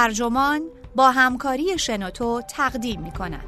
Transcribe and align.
ترجمان 0.00 0.62
با 0.94 1.10
همکاری 1.10 1.78
شنوتو 1.78 2.42
تقدیم 2.48 3.00
می 3.00 3.10
کند. 3.10 3.44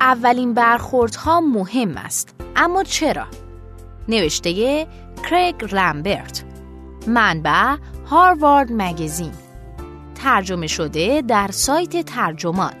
اولین 0.00 0.54
برخوردها 0.54 1.40
مهم 1.40 1.96
است 1.96 2.34
اما 2.56 2.84
چرا؟ 2.84 3.26
نوشته 4.08 4.86
کریگ 5.30 5.74
لامبرت 5.74 6.44
منبع 7.06 7.76
هاروارد 8.06 8.68
مگزین 8.72 9.32
ترجمه 10.14 10.66
شده 10.66 11.22
در 11.28 11.50
سایت 11.50 12.04
ترجمان 12.06 12.74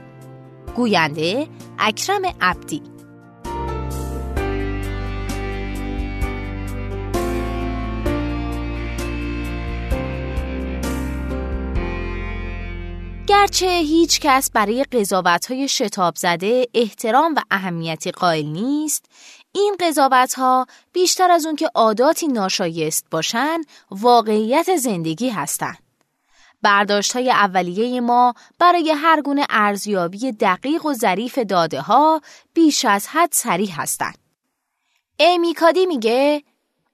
گوینده 0.76 1.46
اکرم 1.78 2.22
عبدی 2.40 2.91
گرچه 13.42 13.66
هیچ 13.66 14.20
کس 14.20 14.50
برای 14.50 14.84
قضاوت 14.84 15.50
های 15.50 15.68
شتاب 15.68 16.16
زده 16.16 16.68
احترام 16.74 17.34
و 17.34 17.40
اهمیتی 17.50 18.10
قائل 18.10 18.46
نیست، 18.46 19.04
این 19.52 19.76
قضاوت 19.80 20.34
ها 20.34 20.66
بیشتر 20.92 21.30
از 21.30 21.46
اون 21.46 21.56
که 21.56 21.70
عاداتی 21.74 22.28
ناشایست 22.28 23.06
باشن 23.10 23.60
واقعیت 23.90 24.76
زندگی 24.76 25.28
هستند. 25.28 25.78
برداشت 26.62 27.12
های 27.12 27.30
اولیه 27.30 28.00
ما 28.00 28.34
برای 28.58 28.90
هر 28.90 29.22
گونه 29.22 29.46
ارزیابی 29.50 30.32
دقیق 30.32 30.86
و 30.86 30.92
ظریف 30.92 31.38
داده 31.38 31.80
ها 31.80 32.20
بیش 32.54 32.84
از 32.84 33.08
حد 33.08 33.32
سریح 33.32 33.80
هستند. 33.80 34.18
ایمیکادی 35.16 35.86
میگه 35.86 36.42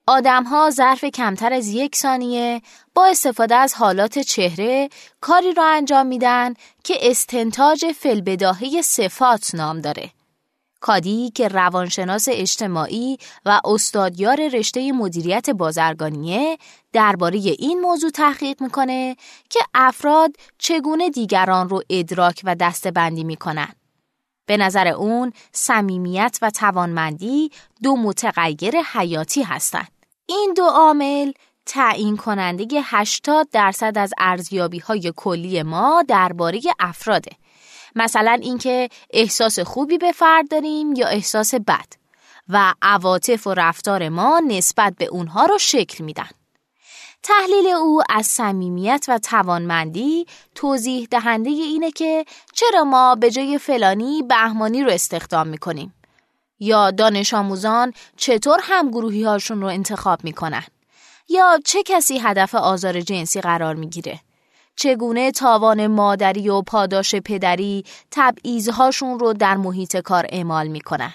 آدمها 0.09 0.69
ظرف 0.69 1.05
کمتر 1.05 1.53
از 1.53 1.67
یک 1.67 1.95
ثانیه 1.95 2.61
با 2.95 3.05
استفاده 3.05 3.55
از 3.55 3.73
حالات 3.73 4.19
چهره 4.19 4.89
کاری 5.21 5.53
را 5.53 5.65
انجام 5.65 6.07
میدن 6.07 6.53
که 6.83 6.97
استنتاج 7.01 7.85
فلبداهه 7.91 8.81
صفات 8.81 9.55
نام 9.55 9.81
داره. 9.81 10.09
کادی 10.79 11.31
که 11.35 11.47
روانشناس 11.47 12.27
اجتماعی 12.31 13.17
و 13.45 13.61
استادیار 13.65 14.47
رشته 14.47 14.91
مدیریت 14.91 15.49
بازرگانیه 15.49 16.57
درباره 16.93 17.37
این 17.37 17.81
موضوع 17.81 18.09
تحقیق 18.09 18.61
می‌کنه 18.61 19.15
که 19.49 19.59
افراد 19.73 20.35
چگونه 20.57 21.09
دیگران 21.09 21.69
رو 21.69 21.81
ادراک 21.89 22.41
و 22.43 22.55
دستبندی 22.55 23.23
می‌کنن. 23.23 23.73
به 24.45 24.57
نظر 24.57 24.87
اون 24.87 25.33
صمیمیت 25.51 26.37
و 26.41 26.49
توانمندی 26.49 27.51
دو 27.83 27.95
متغیر 27.95 28.75
حیاتی 28.93 29.43
هستند. 29.43 29.98
این 30.29 30.53
دو 30.57 30.63
عامل 30.63 31.31
تعیین 31.65 32.17
کننده 32.17 32.67
80 32.83 33.47
درصد 33.51 33.97
از 33.97 34.13
ارزیابی 34.17 34.79
های 34.79 35.13
کلی 35.15 35.63
ما 35.63 36.03
درباره 36.07 36.61
افراده. 36.79 37.31
مثلا 37.95 38.37
اینکه 38.41 38.89
احساس 39.09 39.59
خوبی 39.59 39.97
به 39.97 40.11
فرد 40.11 40.49
داریم 40.49 40.93
یا 40.95 41.07
احساس 41.07 41.53
بد 41.53 41.93
و 42.49 42.73
عواطف 42.81 43.47
و 43.47 43.53
رفتار 43.53 44.09
ما 44.09 44.41
نسبت 44.47 44.93
به 44.97 45.05
اونها 45.05 45.45
رو 45.45 45.57
شکل 45.57 46.03
میدن. 46.03 46.29
تحلیل 47.23 47.67
او 47.67 48.01
از 48.09 48.27
صمیمیت 48.27 49.05
و 49.07 49.17
توانمندی 49.17 50.25
توضیح 50.55 51.07
دهنده 51.11 51.49
اینه 51.49 51.91
که 51.91 52.25
چرا 52.53 52.83
ما 52.83 53.15
به 53.15 53.31
جای 53.31 53.57
فلانی 53.57 54.23
بهمانی 54.29 54.83
رو 54.83 54.91
استخدام 54.91 55.47
می‌کنیم 55.47 55.93
یا 56.59 56.91
دانش 56.91 57.33
آموزان 57.33 57.93
چطور 58.17 58.59
هم 58.63 58.89
گروهی 58.89 59.23
هاشون 59.23 59.61
رو 59.61 59.67
انتخاب 59.67 60.23
می‌کنن؟ 60.23 60.63
یا 61.29 61.59
چه 61.65 61.83
کسی 61.83 62.19
هدف 62.19 62.55
آزار 62.55 63.01
جنسی 63.01 63.41
قرار 63.41 63.75
می‌گیره؟ 63.75 64.19
چگونه 64.75 65.31
تاوان 65.31 65.87
مادری 65.87 66.49
و 66.49 66.61
پاداش 66.61 67.15
پدری 67.15 67.83
تبعیضهاشون 68.11 69.19
رو 69.19 69.33
در 69.33 69.57
محیط 69.57 69.97
کار 69.97 70.25
اعمال 70.29 70.67
می‌کنن؟ 70.67 71.13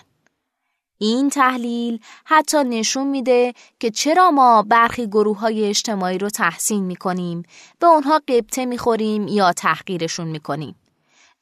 این 0.99 1.31
تحلیل 1.31 2.01
حتی 2.25 2.65
نشون 2.65 3.07
میده 3.07 3.55
که 3.81 3.91
چرا 3.91 4.31
ما 4.31 4.63
برخی 4.63 5.07
گروه 5.07 5.39
های 5.39 5.65
اجتماعی 5.69 6.19
رو 6.19 6.31
تحسین 6.31 6.85
می‌کنیم 6.85 7.43
به 7.79 7.87
اونها 7.87 8.21
قبطه 8.29 8.65
می‌خوریم 8.67 9.29
یا 9.29 9.53
تحقیرشون 9.53 10.27
می‌کنیم. 10.27 10.75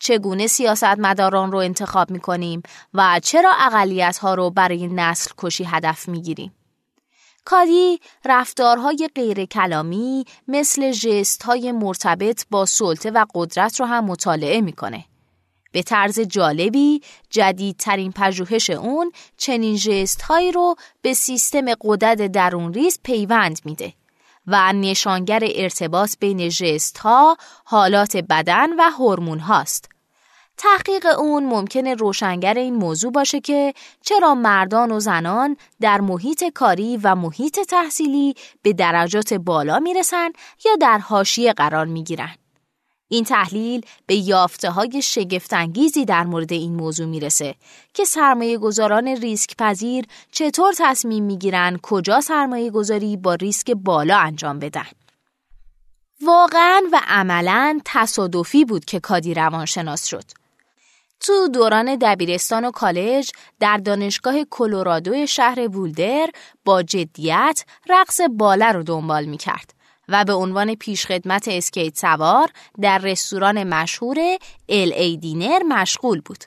چگونه 0.03 0.47
سیاستمداران 0.47 1.53
رو 1.53 1.59
انتخاب 1.59 2.11
می 2.11 2.21
کنیم 2.21 2.63
و 2.95 3.21
چرا 3.23 3.53
اقلیت 3.61 4.19
ها 4.19 4.35
رو 4.35 4.51
برای 4.51 4.87
نسل 4.87 5.31
کشی 5.39 5.65
هدف 5.65 6.09
می 6.09 6.23
گیریم. 6.23 6.55
کادی 7.45 8.01
رفتارهای 8.25 9.09
غیر 9.15 9.45
کلامی 9.45 10.25
مثل 10.49 10.91
جست 10.91 11.43
های 11.43 11.73
مرتبط 11.73 12.45
با 12.51 12.67
سلطه 12.67 13.11
و 13.11 13.25
قدرت 13.35 13.81
رو 13.81 13.87
هم 13.87 14.05
مطالعه 14.05 14.61
می‌کنه. 14.61 15.05
به 15.73 15.83
طرز 15.83 16.21
جالبی 16.21 17.01
جدیدترین 17.31 18.13
پژوهش 18.13 18.71
اون 18.71 19.13
چنین 19.37 19.77
جست 19.77 20.23
هایی 20.23 20.53
رو 20.53 20.75
به 21.03 21.15
سیستم 21.15 21.75
قدرت 21.81 22.23
درون 22.23 22.75
ریز 22.75 23.01
پیوند 23.03 23.61
میده 23.65 23.93
و 24.47 24.73
نشانگر 24.73 25.41
ارتباط 25.55 26.15
بین 26.21 26.49
جست 26.49 26.99
ها، 26.99 27.37
حالات 27.65 28.17
بدن 28.17 28.73
و 28.73 28.91
هورمون 28.99 29.39
هاست. 29.39 29.92
تحقیق 30.57 31.07
اون 31.19 31.45
ممکنه 31.45 31.95
روشنگر 31.95 32.55
این 32.55 32.75
موضوع 32.75 33.13
باشه 33.13 33.41
که 33.41 33.75
چرا 34.01 34.35
مردان 34.35 34.93
و 34.93 35.01
زنان 35.01 35.57
در 35.81 36.01
محیط 36.01 36.45
کاری 36.45 36.97
و 37.03 37.15
محیط 37.15 37.61
تحصیلی 37.61 38.35
به 38.63 38.73
درجات 38.73 39.35
بالا 39.35 39.79
می‌رسن 39.79 40.31
یا 40.65 40.77
در 40.81 40.99
حاشیه 40.99 41.53
قرار 41.53 41.87
می‌گیرن. 41.87 42.35
این 43.09 43.25
تحلیل 43.25 43.87
به 44.07 44.15
یافته 44.15 44.71
های 44.71 45.03
شگفتانگیزی 45.03 46.05
در 46.05 46.25
مورد 46.25 46.53
این 46.53 46.75
موضوع 46.75 47.07
می‌رسه 47.07 47.55
که 47.95 48.05
سرمایه 48.05 48.59
گذاران 48.59 49.09
ریسک 49.09 49.57
پذیر 49.57 50.05
چطور 50.33 50.75
تصمیم 50.79 51.25
می‌گیرن 51.25 51.79
کجا 51.83 52.21
سرمایه 52.21 52.71
گذاری 52.71 53.17
با 53.17 53.35
ریسک 53.35 53.71
بالا 53.71 54.19
انجام 54.19 54.59
بدن. 54.59 54.87
واقعا 56.25 56.83
و 56.93 57.01
عملا 57.09 57.81
تصادفی 57.85 58.65
بود 58.65 58.85
که 58.85 59.01
کادی 59.01 59.35
روانشناس 59.35 60.07
شد. 60.07 60.42
تو 61.23 61.49
دوران 61.49 61.97
دبیرستان 61.97 62.65
و 62.65 62.71
کالج 62.71 63.31
در 63.61 63.77
دانشگاه 63.77 64.45
کلرادو 64.51 65.27
شهر 65.27 65.61
وولدر 65.61 66.31
با 66.65 66.83
جدیت 66.83 67.65
رقص 67.89 68.21
باله 68.31 68.73
رو 68.73 68.83
دنبال 68.83 69.25
می 69.25 69.37
کرد 69.37 69.75
و 70.09 70.25
به 70.25 70.33
عنوان 70.33 70.75
پیشخدمت 70.75 71.49
اسکیت 71.49 71.99
سوار 71.99 72.51
در 72.81 72.99
رستوران 72.99 73.65
مشهور 73.65 74.19
ال 74.69 74.93
ای 74.93 75.17
دینر 75.17 75.63
مشغول 75.63 76.21
بود. 76.21 76.45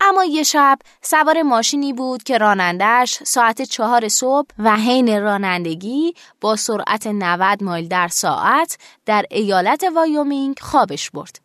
اما 0.00 0.24
یه 0.24 0.42
شب 0.42 0.78
سوار 1.02 1.42
ماشینی 1.42 1.92
بود 1.92 2.22
که 2.22 2.38
رانندش 2.38 3.18
ساعت 3.24 3.62
چهار 3.62 4.08
صبح 4.08 4.48
و 4.58 4.76
حین 4.76 5.22
رانندگی 5.22 6.14
با 6.40 6.56
سرعت 6.56 7.06
90 7.06 7.62
مایل 7.62 7.88
در 7.88 8.08
ساعت 8.08 8.78
در 9.06 9.24
ایالت 9.30 9.84
وایومینگ 9.94 10.58
خوابش 10.60 11.10
برد. 11.10 11.41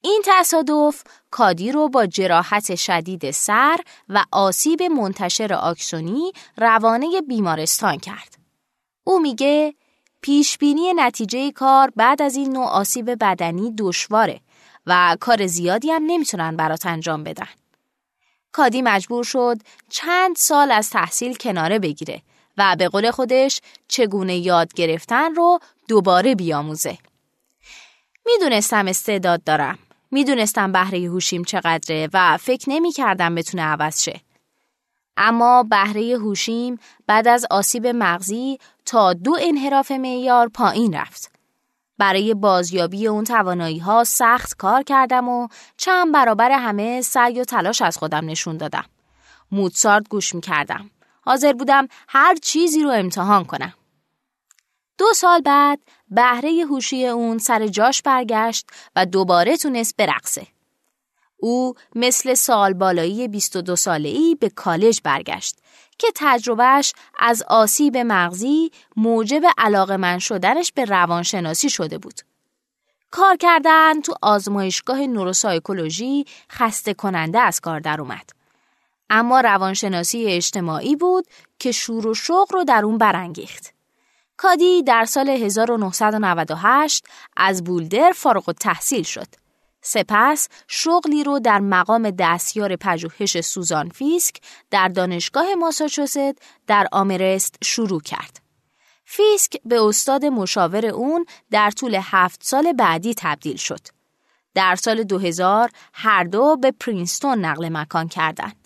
این 0.00 0.22
تصادف 0.26 1.02
کادی 1.30 1.72
رو 1.72 1.88
با 1.88 2.06
جراحت 2.06 2.74
شدید 2.74 3.30
سر 3.30 3.76
و 4.08 4.24
آسیب 4.32 4.82
منتشر 4.82 5.54
آکسونی 5.54 6.32
روانه 6.56 7.20
بیمارستان 7.28 7.98
کرد. 7.98 8.38
او 9.04 9.20
میگه 9.20 9.74
پیشبینی 10.20 10.92
نتیجه 10.94 11.52
کار 11.52 11.92
بعد 11.96 12.22
از 12.22 12.36
این 12.36 12.52
نوع 12.52 12.66
آسیب 12.66 13.10
بدنی 13.24 13.74
دشواره 13.78 14.40
و 14.86 15.16
کار 15.20 15.46
زیادی 15.46 15.90
هم 15.90 16.02
نمی‌تونن 16.06 16.56
برات 16.56 16.86
انجام 16.86 17.24
بدن. 17.24 17.48
کادی 18.52 18.82
مجبور 18.82 19.24
شد 19.24 19.58
چند 19.88 20.36
سال 20.36 20.70
از 20.70 20.90
تحصیل 20.90 21.34
کناره 21.34 21.78
بگیره 21.78 22.22
و 22.56 22.76
به 22.78 22.88
قول 22.88 23.10
خودش 23.10 23.60
چگونه 23.88 24.36
یاد 24.36 24.72
گرفتن 24.72 25.34
رو 25.34 25.58
دوباره 25.88 26.34
بیاموزه. 26.34 26.98
می‌دونستم 28.26 28.86
استعداد 28.86 29.44
دارم 29.44 29.78
می‌دونستم 30.10 30.72
بهره 30.72 30.98
هوشیم 30.98 31.44
چقدره 31.44 32.08
و 32.12 32.36
فکر 32.36 32.70
نمی 32.70 32.92
کردم 32.92 33.34
بتونه 33.34 33.62
عوض 33.62 34.02
شه. 34.02 34.20
اما 35.16 35.62
بهره 35.62 36.18
هوشیم 36.18 36.78
بعد 37.06 37.28
از 37.28 37.46
آسیب 37.50 37.86
مغزی 37.86 38.58
تا 38.84 39.12
دو 39.12 39.36
انحراف 39.40 39.90
معیار 39.90 40.48
پایین 40.48 40.94
رفت. 40.94 41.32
برای 41.98 42.34
بازیابی 42.34 43.06
اون 43.06 43.24
توانایی 43.24 43.78
ها 43.78 44.04
سخت 44.04 44.56
کار 44.56 44.82
کردم 44.82 45.28
و 45.28 45.48
چند 45.76 46.12
برابر 46.12 46.50
همه 46.50 47.00
سعی 47.00 47.40
و 47.40 47.44
تلاش 47.44 47.82
از 47.82 47.98
خودم 47.98 48.24
نشون 48.24 48.56
دادم. 48.56 48.84
موتسارت 49.52 50.08
گوش 50.08 50.34
می 50.34 50.40
کردم. 50.40 50.90
حاضر 51.20 51.52
بودم 51.52 51.88
هر 52.08 52.34
چیزی 52.34 52.82
رو 52.82 52.90
امتحان 52.90 53.44
کنم. 53.44 53.74
دو 54.98 55.06
سال 55.14 55.40
بعد 55.40 55.80
بهره 56.10 56.64
هوشی 56.70 57.06
اون 57.06 57.38
سر 57.38 57.66
جاش 57.66 58.02
برگشت 58.02 58.66
و 58.96 59.06
دوباره 59.06 59.56
تونست 59.56 59.96
برقصه. 59.96 60.46
او 61.36 61.74
مثل 61.94 62.34
سال 62.34 62.72
بالایی 62.72 63.28
22 63.28 63.76
ساله 63.76 64.08
ای 64.08 64.34
به 64.40 64.48
کالج 64.48 65.00
برگشت 65.04 65.58
که 65.98 66.06
تجربهش 66.14 66.92
از 67.18 67.42
آسیب 67.42 67.96
مغزی 67.96 68.70
موجب 68.96 69.42
علاقه 69.58 69.96
من 69.96 70.18
شدنش 70.18 70.72
به 70.72 70.84
روانشناسی 70.84 71.70
شده 71.70 71.98
بود. 71.98 72.20
کار 73.10 73.36
کردن 73.36 74.00
تو 74.00 74.14
آزمایشگاه 74.22 75.00
نوروسایکولوژی 75.00 76.24
خسته 76.50 76.94
کننده 76.94 77.38
از 77.38 77.60
کار 77.60 77.80
در 77.80 78.00
اومد. 78.00 78.30
اما 79.10 79.40
روانشناسی 79.40 80.26
اجتماعی 80.26 80.96
بود 80.96 81.26
که 81.58 81.72
شور 81.72 82.06
و 82.06 82.14
شوق 82.14 82.52
رو 82.52 82.64
در 82.64 82.84
اون 82.84 82.98
برانگیخت. 82.98 83.77
کادی 84.40 84.82
در 84.82 85.04
سال 85.04 85.28
1998 85.28 87.06
از 87.36 87.64
بولدر 87.64 88.12
فارغ 88.16 88.52
تحصیل 88.52 89.02
شد. 89.02 89.26
سپس 89.82 90.48
شغلی 90.68 91.24
رو 91.24 91.38
در 91.38 91.60
مقام 91.60 92.10
دستیار 92.10 92.76
پژوهش 92.76 93.40
سوزان 93.40 93.88
فیسک 93.88 94.36
در 94.70 94.88
دانشگاه 94.88 95.54
ماساچوست 95.54 96.18
در 96.66 96.88
آمرست 96.92 97.56
شروع 97.64 98.00
کرد. 98.00 98.40
فیسک 99.04 99.56
به 99.64 99.82
استاد 99.82 100.24
مشاور 100.24 100.86
اون 100.86 101.24
در 101.50 101.70
طول 101.70 101.98
هفت 102.02 102.44
سال 102.44 102.72
بعدی 102.72 103.14
تبدیل 103.14 103.56
شد. 103.56 103.80
در 104.54 104.76
سال 104.76 105.02
2000 105.02 105.70
هر 105.92 106.24
دو 106.24 106.56
به 106.56 106.70
پرینستون 106.80 107.44
نقل 107.44 107.68
مکان 107.68 108.08
کردند. 108.08 108.57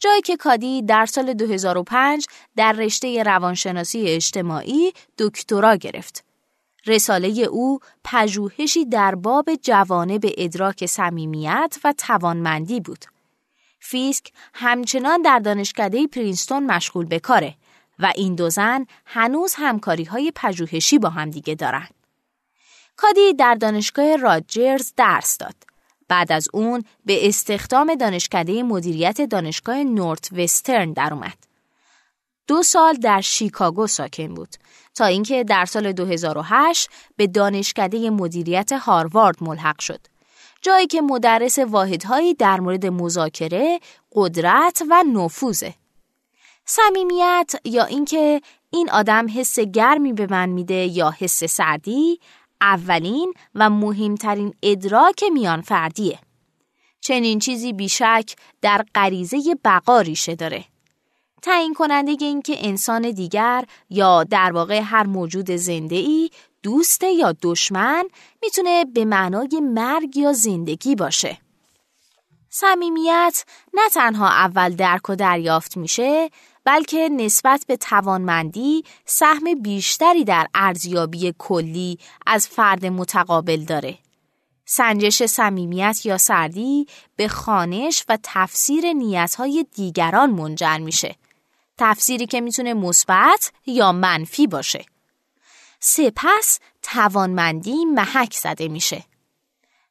جایی 0.00 0.22
که 0.22 0.36
کادی 0.36 0.82
در 0.82 1.06
سال 1.06 1.32
2005 1.32 2.26
در 2.56 2.72
رشته 2.72 3.22
روانشناسی 3.22 4.08
اجتماعی 4.08 4.92
دکترا 5.18 5.76
گرفت. 5.76 6.24
رساله 6.86 7.28
او 7.28 7.78
پژوهشی 8.04 8.84
در 8.84 9.14
باب 9.14 9.44
به 10.20 10.34
ادراک 10.38 10.86
صمیمیت 10.86 11.76
و 11.84 11.94
توانمندی 11.98 12.80
بود. 12.80 13.04
فیسک 13.80 14.32
همچنان 14.54 15.22
در 15.22 15.38
دانشکده 15.38 16.06
پرینستون 16.06 16.66
مشغول 16.66 17.06
به 17.06 17.18
کاره 17.18 17.54
و 17.98 18.12
این 18.16 18.34
دو 18.34 18.50
زن 18.50 18.86
هنوز 19.06 19.54
همکاری 19.56 20.04
های 20.04 20.32
پژوهشی 20.34 20.98
با 20.98 21.08
همدیگه 21.08 21.54
دارند. 21.54 21.94
کادی 22.96 23.34
در 23.34 23.54
دانشگاه 23.54 24.16
راجرز 24.16 24.92
درس 24.96 25.38
داد. 25.38 25.69
بعد 26.10 26.32
از 26.32 26.48
اون 26.52 26.84
به 27.06 27.28
استخدام 27.28 27.94
دانشکده 27.94 28.62
مدیریت 28.62 29.20
دانشگاه 29.20 29.84
نورت 29.84 30.28
وسترن 30.32 30.92
در 30.92 31.14
اومد. 31.14 31.36
دو 32.46 32.62
سال 32.62 32.94
در 32.94 33.20
شیکاگو 33.20 33.86
ساکن 33.86 34.34
بود 34.34 34.56
تا 34.94 35.04
اینکه 35.04 35.44
در 35.44 35.64
سال 35.64 35.92
2008 35.92 36.90
به 37.16 37.26
دانشکده 37.26 38.10
مدیریت 38.10 38.72
هاروارد 38.72 39.36
ملحق 39.40 39.80
شد. 39.80 40.00
جایی 40.62 40.86
که 40.86 41.00
مدرس 41.00 41.58
واحدهایی 41.58 42.34
در 42.34 42.60
مورد 42.60 42.86
مذاکره، 42.86 43.80
قدرت 44.12 44.82
و 44.90 45.04
نفوذه. 45.12 45.74
صمیمیت 46.64 47.52
یا 47.64 47.84
اینکه 47.84 48.40
این 48.70 48.90
آدم 48.90 49.26
حس 49.34 49.58
گرمی 49.58 50.12
به 50.12 50.26
من 50.30 50.48
میده 50.48 50.74
یا 50.74 51.14
حس 51.18 51.44
سردی 51.44 52.20
اولین 52.60 53.34
و 53.54 53.70
مهمترین 53.70 54.54
ادراک 54.62 55.24
میان 55.32 55.60
فردیه. 55.60 56.18
چنین 57.00 57.38
چیزی 57.38 57.72
بیشک 57.72 58.36
در 58.62 58.84
غریزه 58.94 59.38
بقا 59.64 60.00
ریشه 60.00 60.34
داره. 60.34 60.64
تعیین 61.42 61.74
کننده 61.74 62.16
اینکه 62.20 62.68
انسان 62.68 63.10
دیگر 63.10 63.64
یا 63.90 64.24
در 64.24 64.52
واقع 64.52 64.80
هر 64.80 65.06
موجود 65.06 65.50
زنده 65.50 65.96
ای 65.96 66.30
دوست 66.62 67.02
یا 67.02 67.34
دشمن 67.42 68.04
می‌تونه 68.42 68.84
به 68.84 69.04
معنای 69.04 69.60
مرگ 69.62 70.16
یا 70.16 70.32
زندگی 70.32 70.94
باشه. 70.94 71.38
صمیمیت 72.50 73.44
نه 73.74 73.88
تنها 73.88 74.28
اول 74.28 74.74
درک 74.76 75.10
و 75.10 75.14
دریافت 75.14 75.76
میشه 75.76 76.30
بلکه 76.64 77.08
نسبت 77.08 77.64
به 77.66 77.76
توانمندی 77.76 78.84
سهم 79.04 79.62
بیشتری 79.62 80.24
در 80.24 80.46
ارزیابی 80.54 81.34
کلی 81.38 81.98
از 82.26 82.48
فرد 82.48 82.86
متقابل 82.86 83.64
داره. 83.64 83.98
سنجش 84.64 85.22
صمیمیت 85.22 86.06
یا 86.06 86.18
سردی 86.18 86.86
به 87.16 87.28
خانش 87.28 88.04
و 88.08 88.18
تفسیر 88.22 88.92
نیتهای 88.92 89.66
دیگران 89.74 90.30
منجر 90.30 90.78
میشه. 90.78 91.16
تفسیری 91.78 92.26
که 92.26 92.40
می‌تونه 92.40 92.74
مثبت 92.74 93.52
یا 93.66 93.92
منفی 93.92 94.46
باشه. 94.46 94.84
سپس 95.80 96.58
توانمندی 96.82 97.84
محک 97.84 98.34
زده 98.34 98.68
میشه. 98.68 99.04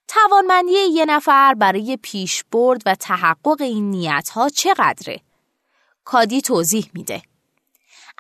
توانمندی 0.07 0.71
یه 0.71 1.06
نفر 1.06 1.54
برای 1.54 1.98
پیشبرد 2.01 2.81
و 2.86 2.95
تحقق 2.95 3.62
این 3.62 3.92
نیتها 3.92 4.50
چقدره؟ 4.50 5.19
کادی 6.12 6.42
توضیح 6.42 6.90
میده. 6.94 7.22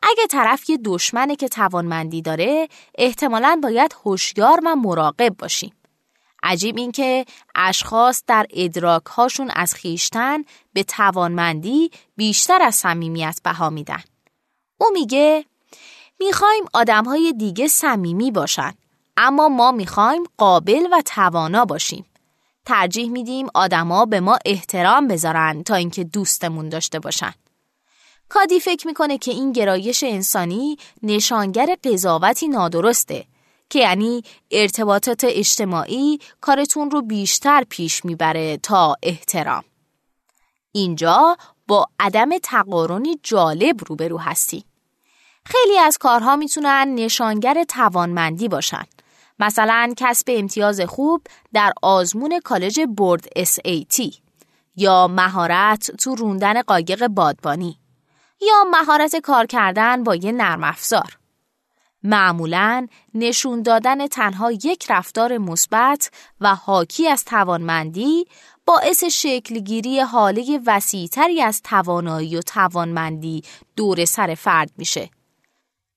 اگه 0.03 0.27
طرف 0.29 0.69
یه 0.69 0.77
دشمنه 0.85 1.35
که 1.35 1.47
توانمندی 1.47 2.21
داره 2.21 2.67
احتمالاً 2.97 3.59
باید 3.63 3.95
هوشیار 4.05 4.59
و 4.65 4.75
مراقب 4.75 5.37
باشیم. 5.37 5.73
عجیب 6.43 6.77
این 6.77 6.91
که 6.91 7.25
اشخاص 7.55 8.23
در 8.27 8.45
ادراکهاشون 8.53 9.49
از 9.55 9.73
خیشتن 9.73 10.43
به 10.73 10.83
توانمندی 10.83 11.91
بیشتر 12.15 12.61
از 12.61 12.75
صمیمیت 12.75 13.39
بها 13.43 13.69
میدن. 13.69 14.03
او 14.77 14.87
میگه 14.93 15.45
می‌خوایم 16.19 16.65
آدمهای 16.73 17.33
دیگه 17.33 17.67
صمیمی 17.67 18.31
باشن 18.31 18.73
اما 19.17 19.49
ما 19.49 19.71
می‌خوایم 19.71 20.23
قابل 20.37 20.87
و 20.91 21.01
توانا 21.05 21.65
باشیم. 21.65 22.05
ترجیح 22.65 23.09
میدیم 23.09 23.47
آدما 23.53 24.05
به 24.05 24.19
ما 24.19 24.37
احترام 24.45 25.07
بذارن 25.07 25.63
تا 25.63 25.75
اینکه 25.75 26.03
دوستمون 26.03 26.69
داشته 26.69 26.99
باشن. 26.99 27.33
کادی 28.29 28.59
فکر 28.59 28.87
می‌کنه 28.87 29.17
که 29.17 29.31
این 29.31 29.51
گرایش 29.51 30.03
انسانی 30.03 30.77
نشانگر 31.03 31.75
قضاوتی 31.83 32.47
نادرسته 32.47 33.25
که 33.69 33.79
یعنی 33.79 34.23
ارتباطات 34.51 35.23
اجتماعی 35.23 36.19
کارتون 36.41 36.91
رو 36.91 37.01
بیشتر 37.01 37.63
پیش 37.69 38.05
می‌بره 38.05 38.57
تا 38.57 38.95
احترام. 39.03 39.63
اینجا 40.71 41.37
با 41.67 41.85
عدم 41.99 42.29
تقارنی 42.43 43.19
جالب 43.23 43.75
روبرو 43.87 44.17
هستی. 44.17 44.63
خیلی 45.45 45.77
از 45.77 45.97
کارها 45.97 46.35
می‌تونن 46.35 46.95
نشانگر 46.95 47.63
توانمندی 47.63 48.47
باشن. 48.47 48.85
مثلا 49.39 49.93
کسب 49.97 50.27
امتیاز 50.29 50.81
خوب 50.81 51.21
در 51.53 51.73
آزمون 51.81 52.39
کالج 52.39 52.79
بورد 52.97 53.27
SAT 53.39 54.15
یا 54.75 55.07
مهارت 55.07 55.91
تو 55.91 56.15
روندن 56.15 56.61
قایق 56.61 57.07
بادبانی 57.07 57.79
یا 58.41 58.63
مهارت 58.71 59.15
کار 59.15 59.45
کردن 59.45 60.03
با 60.03 60.15
یه 60.15 60.31
نرم 60.31 60.63
افزار. 60.63 61.17
معمولا 62.03 62.87
نشون 63.13 63.61
دادن 63.61 64.07
تنها 64.07 64.51
یک 64.51 64.85
رفتار 64.89 65.37
مثبت 65.37 66.11
و 66.41 66.55
حاکی 66.55 67.07
از 67.07 67.25
توانمندی 67.25 68.25
باعث 68.65 69.03
شکلگیری 69.03 69.99
حاله 69.99 70.59
وسیعتری 70.65 71.41
از 71.41 71.61
توانایی 71.61 72.37
و 72.37 72.41
توانمندی 72.41 73.43
دور 73.75 74.05
سر 74.05 74.35
فرد 74.35 74.71
میشه. 74.77 75.09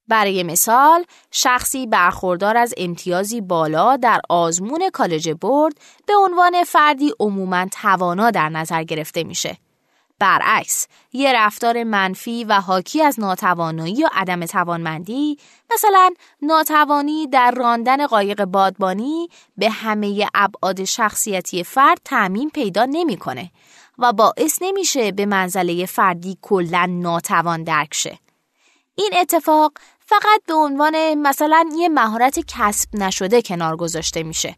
برای 0.09 0.43
مثال 0.43 1.05
شخصی 1.31 1.87
برخوردار 1.87 2.57
از 2.57 2.75
امتیازی 2.76 3.40
بالا 3.40 3.97
در 3.97 4.21
آزمون 4.28 4.90
کالج 4.93 5.31
برد 5.31 5.75
به 6.07 6.14
عنوان 6.16 6.64
فردی 6.64 7.12
عموما 7.21 7.66
توانا 7.66 8.31
در 8.31 8.49
نظر 8.49 8.83
گرفته 8.83 9.25
میشه. 9.25 9.57
برعکس 10.23 10.87
یه 11.12 11.33
رفتار 11.33 11.85
منفی 11.85 12.45
و 12.45 12.61
حاکی 12.61 13.02
از 13.02 13.21
ناتوانایی 13.21 14.05
و 14.05 14.09
عدم 14.12 14.47
توانمندی 14.47 15.38
مثلا 15.75 16.11
ناتوانی 16.43 17.26
در 17.26 17.50
راندن 17.50 18.07
قایق 18.07 18.45
بادبانی 18.45 19.29
به 19.57 19.71
همه 19.71 20.26
ابعاد 20.35 20.85
شخصیتی 20.85 21.64
فرد 21.64 22.00
تعمین 22.05 22.50
پیدا 22.50 22.85
نمی‌کنه 22.85 23.50
و 23.99 24.12
باعث 24.12 24.59
نمیشه 24.61 25.12
به 25.12 25.26
منزله 25.26 25.87
فردی 25.87 26.38
کلا 26.43 26.87
ناتوان 26.91 27.64
درک 27.64 27.95
شه. 27.95 28.19
این 28.95 29.11
اتفاق 29.17 29.73
فقط 30.07 30.43
به 30.47 30.55
عنوان 30.55 31.14
مثلا 31.14 31.69
یه 31.76 31.88
مهارت 31.88 32.38
کسب 32.49 32.88
نشده 32.95 33.43
کنار 33.43 33.76
گذاشته 33.76 34.23
میشه. 34.23 34.57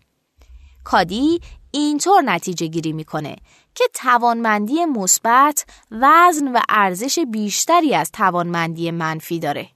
کادی 0.84 1.40
اینطور 1.70 2.22
نتیجه 2.22 2.66
گیری 2.66 2.92
می‌کنه 2.92 3.36
که 3.74 3.84
توانمندی 3.94 4.84
مثبت 4.84 5.66
وزن 5.90 6.48
و 6.48 6.60
ارزش 6.68 7.18
بیشتری 7.18 7.94
از 7.94 8.12
توانمندی 8.12 8.90
منفی 8.90 9.38
داره. 9.38 9.68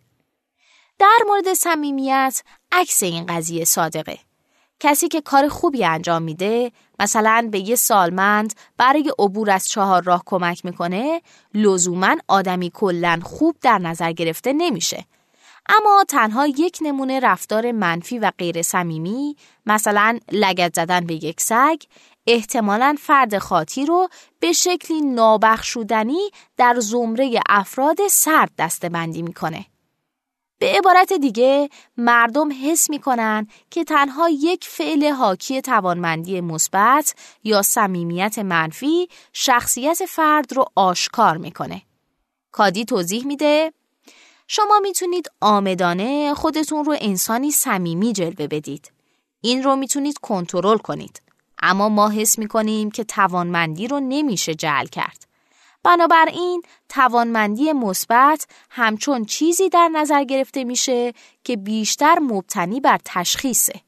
در 0.99 1.19
مورد 1.27 1.55
صمیمیت 1.55 2.43
عکس 2.73 3.03
این 3.03 3.27
قضیه 3.27 3.65
صادقه. 3.65 4.19
کسی 4.81 5.09
که 5.09 5.21
کار 5.21 5.49
خوبی 5.49 5.85
انجام 5.85 6.23
میده 6.23 6.73
مثلا 7.01 7.49
به 7.53 7.59
یه 7.59 7.77
سالمند 7.77 8.55
برای 8.77 9.13
عبور 9.19 9.51
از 9.51 9.69
چهار 9.69 10.03
راه 10.03 10.23
کمک 10.27 10.65
می‌کنه 10.65 11.23
لزوما 11.55 12.17
آدمی 12.29 12.71
کلا 12.75 13.21
خوب 13.23 13.57
در 13.63 13.79
نظر 13.79 14.13
گرفته 14.13 14.53
نمیشه 14.53 15.05
اما 15.69 16.05
تنها 16.09 16.47
یک 16.47 16.79
نمونه 16.81 17.21
رفتار 17.21 17.73
منفی 17.73 18.19
و 18.19 18.33
غیر 18.39 18.63
صمیمی 18.63 19.37
مثلا 19.67 20.19
لگت 20.33 20.75
زدن 20.75 21.07
به 21.07 21.15
یک 21.15 21.41
سگ 21.41 21.83
احتمالا 22.31 22.97
فرد 22.99 23.39
خاطی 23.39 23.87
رو 23.87 24.09
به 24.41 24.53
شکلی 24.53 25.01
نابخشودنی 25.01 26.31
در 26.57 26.81
زمره 26.81 27.41
افراد 27.49 27.97
سرد 28.11 28.51
دستبندی 28.59 29.23
می‌کنه. 29.23 29.67
به 30.59 30.73
عبارت 30.79 31.13
دیگه 31.13 31.69
مردم 31.97 32.49
حس 32.65 32.91
می‌کنن 32.91 33.47
که 33.71 33.85
تنها 33.85 34.29
یک 34.29 34.65
فعل 34.65 35.11
حاکی 35.13 35.61
توانمندی 35.61 36.41
مثبت 36.41 37.15
یا 37.45 37.63
صمیمیت 37.63 38.39
منفی 38.39 39.09
شخصیت 39.33 40.07
فرد 40.09 40.53
رو 40.53 40.65
آشکار 40.75 41.37
می‌کنه. 41.37 41.83
کادی 42.53 42.85
توضیح 42.85 43.27
میده 43.27 43.73
شما 44.49 44.81
می‌تونید 44.83 45.27
آمدانه 45.41 46.35
خودتون 46.35 46.85
رو 46.85 46.97
انسانی 47.01 47.51
صمیمی 47.51 48.13
جلوه 48.13 48.47
بدید. 48.47 48.93
این 49.41 49.63
رو 49.63 49.77
می‌تونید 49.77 50.19
کنترل 50.19 50.79
کنید. 50.79 51.28
اما 51.63 51.89
ما 51.89 52.09
حس 52.09 52.39
می‌کنیم 52.39 52.91
که 52.91 53.05
توانمندی 53.05 53.89
رو 53.89 54.01
نمیشه 54.01 54.55
جعل 54.55 54.87
کرد. 54.87 55.27
بنابراین 55.83 56.63
توانمندی 56.89 57.73
مثبت 57.73 58.47
همچون 58.71 59.25
چیزی 59.25 59.69
در 59.69 59.89
نظر 59.89 60.25
گرفته 60.25 60.65
میشه 60.65 61.13
که 61.45 61.57
بیشتر 61.57 62.19
مبتنی 62.19 62.81
بر 62.81 62.99
تشخیصه. 63.05 63.81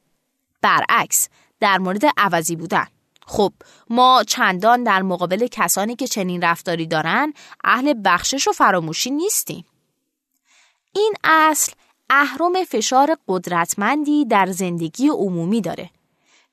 برعکس 0.63 1.29
در 1.61 1.79
مورد 1.79 2.03
عوضی 2.17 2.57
بودن 2.57 2.87
خب 3.27 3.53
ما 3.91 4.25
چندان 4.27 4.85
در 4.85 5.03
مقابل 5.03 5.47
کسانی 5.47 5.97
که 5.97 6.07
چنین 6.07 6.43
رفتاری 6.43 6.87
دارن 6.87 7.33
اهل 7.65 7.95
بخشش 8.05 8.49
و 8.49 8.53
فراموشی 8.53 9.11
نیستیم. 9.11 9.65
این 10.95 11.15
اصل 11.25 11.73
اهرم 12.11 12.65
فشار 12.65 13.17
قدرتمندی 13.29 14.25
در 14.25 14.47
زندگی 14.47 15.09
عمومی 15.09 15.61
داره. 15.61 15.91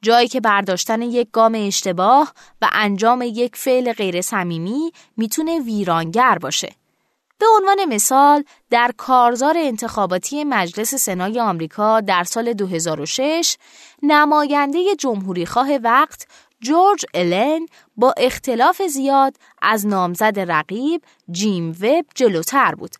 جایی 0.08 0.28
که 0.28 0.42
برداشتن 0.42 1.02
یک 1.02 1.28
گام 1.32 1.56
اشتباه 1.56 2.34
و 2.62 2.70
انجام 2.72 3.22
یک 3.22 3.56
فعل 3.56 3.94
غیر 3.94 4.22
صمیمی 4.22 4.92
می‌تونه 5.18 5.60
ویرانگر 5.60 6.38
باشه. 6.42 6.76
به 7.40 7.46
عنوان 7.58 7.86
مثال 7.86 8.44
در 8.70 8.92
کارزار 8.98 9.56
انتخاباتی 9.58 10.44
مجلس 10.44 10.96
سنای 10.96 11.40
آمریکا 11.40 12.02
در 12.02 12.24
سال 12.24 12.54
2006 12.54 13.58
نماینده 14.04 14.96
جمهوری 15.00 15.46
خواه 15.46 15.76
وقت 15.76 16.28
جورج 16.62 17.06
الن 17.14 17.66
با 17.96 18.14
اختلاف 18.18 18.82
زیاد 18.82 19.36
از 19.62 19.88
نامزد 19.88 20.40
رقیب 20.52 21.02
جیم 21.32 21.70
وب 21.82 22.06
جلوتر 22.16 22.76
بود 22.76 22.96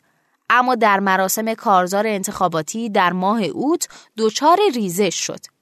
اما 0.50 0.76
در 0.76 1.00
مراسم 1.00 1.54
کارزار 1.54 2.08
انتخاباتی 2.08 2.90
در 2.90 3.14
ماه 3.14 3.44
اوت 3.44 3.88
دچار 4.18 4.58
ریزش 4.76 5.16
شد. 5.16 5.57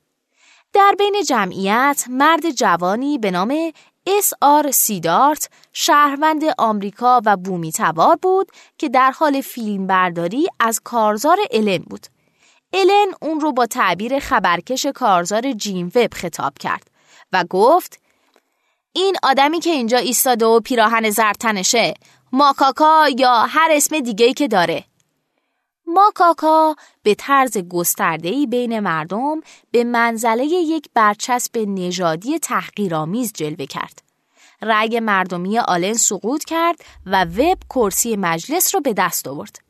در 0.75 0.95
بین 0.97 1.15
جمعیت 1.27 2.05
مرد 2.09 2.49
جوانی 2.49 3.17
به 3.17 3.31
نام 3.31 3.71
اس 4.07 4.33
آر 4.41 4.71
سیدارت 4.71 5.49
شهروند 5.73 6.41
آمریکا 6.57 7.21
و 7.25 7.37
بومی 7.37 7.71
تبار 7.71 8.15
بود 8.15 8.51
که 8.77 8.89
در 8.89 9.11
حال 9.11 9.41
فیلم 9.41 9.87
برداری 9.87 10.47
از 10.59 10.81
کارزار 10.83 11.37
الن 11.51 11.77
بود. 11.77 12.07
الن 12.73 13.13
اون 13.21 13.39
رو 13.39 13.51
با 13.51 13.65
تعبیر 13.65 14.19
خبرکش 14.19 14.85
کارزار 14.85 15.51
جیم 15.51 15.91
وب 15.95 16.13
خطاب 16.13 16.53
کرد 16.59 16.87
و 17.33 17.43
گفت 17.49 17.99
این 18.93 19.15
آدمی 19.23 19.59
که 19.59 19.69
اینجا 19.69 19.97
ایستاده 19.97 20.45
و 20.45 20.59
پیراهن 20.59 21.09
زرتنشه 21.09 21.93
ماکاکا 22.31 23.05
یا 23.17 23.45
هر 23.49 23.69
اسم 23.71 23.99
دیگهی 23.99 24.33
که 24.33 24.47
داره 24.47 24.83
ماکاکا 25.87 26.75
به 27.03 27.15
طرز 27.15 27.57
گستردهی 27.57 28.47
بین 28.47 28.79
مردم 28.79 29.41
به 29.71 29.83
منزله 29.83 30.45
یک 30.45 30.89
برچسب 30.93 31.57
نژادی 31.57 32.39
تحقیرآمیز 32.39 33.33
جلوه 33.35 33.65
کرد. 33.65 34.01
رأی 34.61 34.99
مردمی 34.99 35.59
آلن 35.59 35.93
سقوط 35.93 36.43
کرد 36.43 36.75
و 37.05 37.25
وب 37.25 37.57
کرسی 37.69 38.15
مجلس 38.15 38.75
را 38.75 38.79
به 38.79 38.93
دست 38.93 39.27
آورد. 39.27 39.64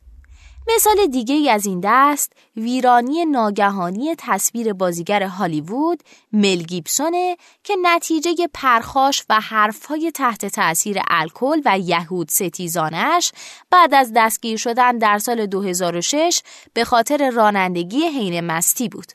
مثال 0.68 1.08
دیگه 1.08 1.52
از 1.52 1.66
این 1.66 1.80
دست 1.84 2.34
ویرانی 2.58 3.26
ناگهانی 3.26 4.16
تصویر 4.18 4.74
بازیگر 4.74 5.24
هالیوود 5.24 6.04
مل 6.34 6.56
گیبسونه 6.56 7.38
که 7.64 7.74
نتیجه 7.82 8.34
پرخاش 8.54 9.26
و 9.30 9.40
حرفهای 9.40 10.12
تحت 10.12 10.46
تأثیر 10.46 10.98
الکل 11.08 11.62
و 11.66 11.80
یهود 11.80 12.30
ستیزانش 12.30 13.32
بعد 13.72 13.94
از 13.94 14.12
دستگیر 14.16 14.58
شدن 14.58 14.98
در 14.98 15.18
سال 15.18 15.46
2006 15.46 16.42
به 16.74 16.84
خاطر 16.84 17.30
رانندگی 17.30 18.06
حین 18.06 18.42
مستی 18.42 18.90
بود. 18.90 19.12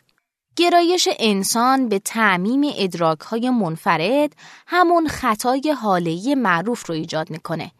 گرایش 0.56 1.08
انسان 1.18 1.88
به 1.88 1.98
تعمیم 1.98 2.72
ادراکهای 2.76 3.50
منفرد 3.50 4.36
همون 4.66 5.08
خطای 5.08 5.74
حالی 5.82 6.34
معروف 6.34 6.86
رو 6.86 6.94
ایجاد 6.94 7.30
می‌کنه 7.30 7.70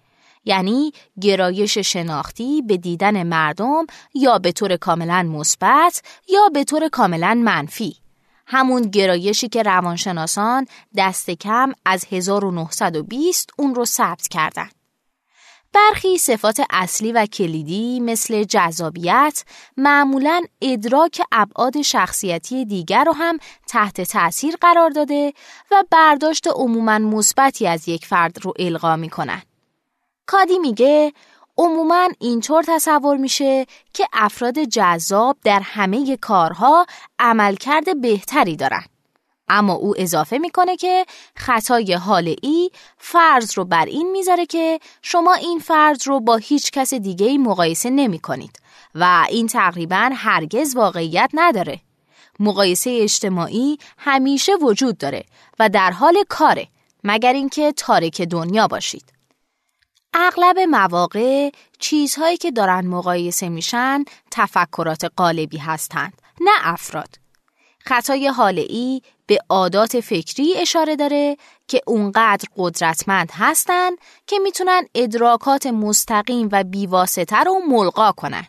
یعنی 0.44 0.92
گرایش 1.20 1.78
شناختی 1.78 2.62
به 2.62 2.76
دیدن 2.76 3.22
مردم 3.22 3.86
یا 4.14 4.38
به 4.38 4.52
طور 4.52 4.76
کاملا 4.76 5.22
مثبت 5.22 6.02
یا 6.28 6.48
به 6.54 6.64
طور 6.64 6.88
کاملا 6.88 7.34
منفی 7.34 7.96
همون 8.46 8.82
گرایشی 8.82 9.48
که 9.48 9.62
روانشناسان 9.62 10.66
دست 10.96 11.30
کم 11.30 11.72
از 11.84 12.06
1920 12.10 13.50
اون 13.58 13.74
رو 13.74 13.84
ثبت 13.84 14.28
کردن. 14.28 14.68
برخی 15.72 16.18
صفات 16.18 16.62
اصلی 16.70 17.12
و 17.12 17.26
کلیدی 17.26 18.00
مثل 18.00 18.44
جذابیت 18.44 19.44
معمولا 19.76 20.42
ادراک 20.62 21.20
ابعاد 21.32 21.82
شخصیتی 21.82 22.64
دیگر 22.64 23.04
رو 23.04 23.12
هم 23.12 23.38
تحت 23.68 24.00
تأثیر 24.00 24.56
قرار 24.60 24.90
داده 24.90 25.32
و 25.70 25.84
برداشت 25.90 26.46
عموما 26.46 26.98
مثبتی 26.98 27.66
از 27.66 27.88
یک 27.88 28.06
فرد 28.06 28.44
رو 28.44 28.52
القا 28.58 28.96
می‌کنن. 28.96 29.42
کادی 30.30 30.58
میگه 30.58 31.12
عموما 31.58 32.08
اینطور 32.18 32.64
تصور 32.66 33.16
میشه 33.16 33.66
که 33.94 34.06
افراد 34.12 34.58
جذاب 34.58 35.36
در 35.44 35.60
همه 35.60 36.16
کارها 36.16 36.86
عملکرد 37.18 38.00
بهتری 38.00 38.56
دارن. 38.56 38.84
اما 39.48 39.72
او 39.72 39.94
اضافه 39.98 40.38
می‌کنه 40.38 40.76
که 40.76 41.06
خطای 41.36 41.94
حال 41.94 42.34
ای 42.42 42.70
فرض 42.98 43.58
رو 43.58 43.64
بر 43.64 43.84
این 43.84 44.10
می‌ذاره 44.12 44.46
که 44.46 44.80
شما 45.02 45.34
این 45.34 45.58
فرض 45.58 46.08
رو 46.08 46.20
با 46.20 46.36
هیچ 46.36 46.70
کس 46.70 46.94
دیگه 46.94 47.26
ای 47.26 47.38
مقایسه 47.38 47.90
نمی 47.90 48.18
کنید 48.18 48.60
و 48.94 49.26
این 49.30 49.46
تقریبا 49.46 50.10
هرگز 50.14 50.76
واقعیت 50.76 51.30
نداره. 51.34 51.80
مقایسه 52.40 52.98
اجتماعی 53.02 53.78
همیشه 53.98 54.52
وجود 54.56 54.98
داره 54.98 55.24
و 55.58 55.68
در 55.68 55.90
حال 55.90 56.24
کاره 56.28 56.68
مگر 57.04 57.32
اینکه 57.32 57.72
تارک 57.72 58.22
دنیا 58.22 58.66
باشید. 58.66 59.19
اغلب 60.14 60.58
مواقع 60.58 61.50
چیزهایی 61.78 62.36
که 62.36 62.50
دارن 62.50 62.86
مقایسه 62.86 63.48
میشن 63.48 64.04
تفکرات 64.30 65.04
قالبی 65.16 65.58
هستند 65.58 66.22
نه 66.40 66.50
افراد. 66.62 67.08
خطای 67.78 68.28
حالی 68.28 69.02
به 69.26 69.38
عادات 69.48 70.00
فکری 70.00 70.54
اشاره 70.56 70.96
داره 70.96 71.36
که 71.68 71.80
اونقدر 71.86 72.48
قدرتمند 72.56 73.30
هستند 73.34 73.98
که 74.26 74.38
می‌تونن 74.38 74.82
ادراکات 74.94 75.66
مستقیم 75.66 76.48
و 76.52 76.64
بیواسطه 76.64 77.36
رو 77.36 77.54
ملغا 77.68 78.12
کنن. 78.12 78.46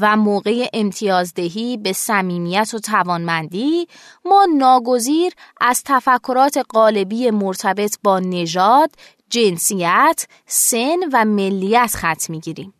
و 0.00 0.16
موقع 0.16 0.68
امتیازدهی 0.72 1.76
به 1.76 1.92
صمیمیت 1.92 2.70
و 2.74 2.78
توانمندی 2.78 3.88
ما 4.24 4.46
ناگزیر 4.56 5.32
از 5.60 5.82
تفکرات 5.84 6.58
قالبی 6.58 7.30
مرتبط 7.30 7.98
با 8.02 8.20
نژاد، 8.20 8.90
جنسیت، 9.30 10.26
سن 10.46 10.98
و 11.12 11.24
ملیت 11.24 11.94
خط 11.94 12.30
می‌گیریم. 12.30 12.74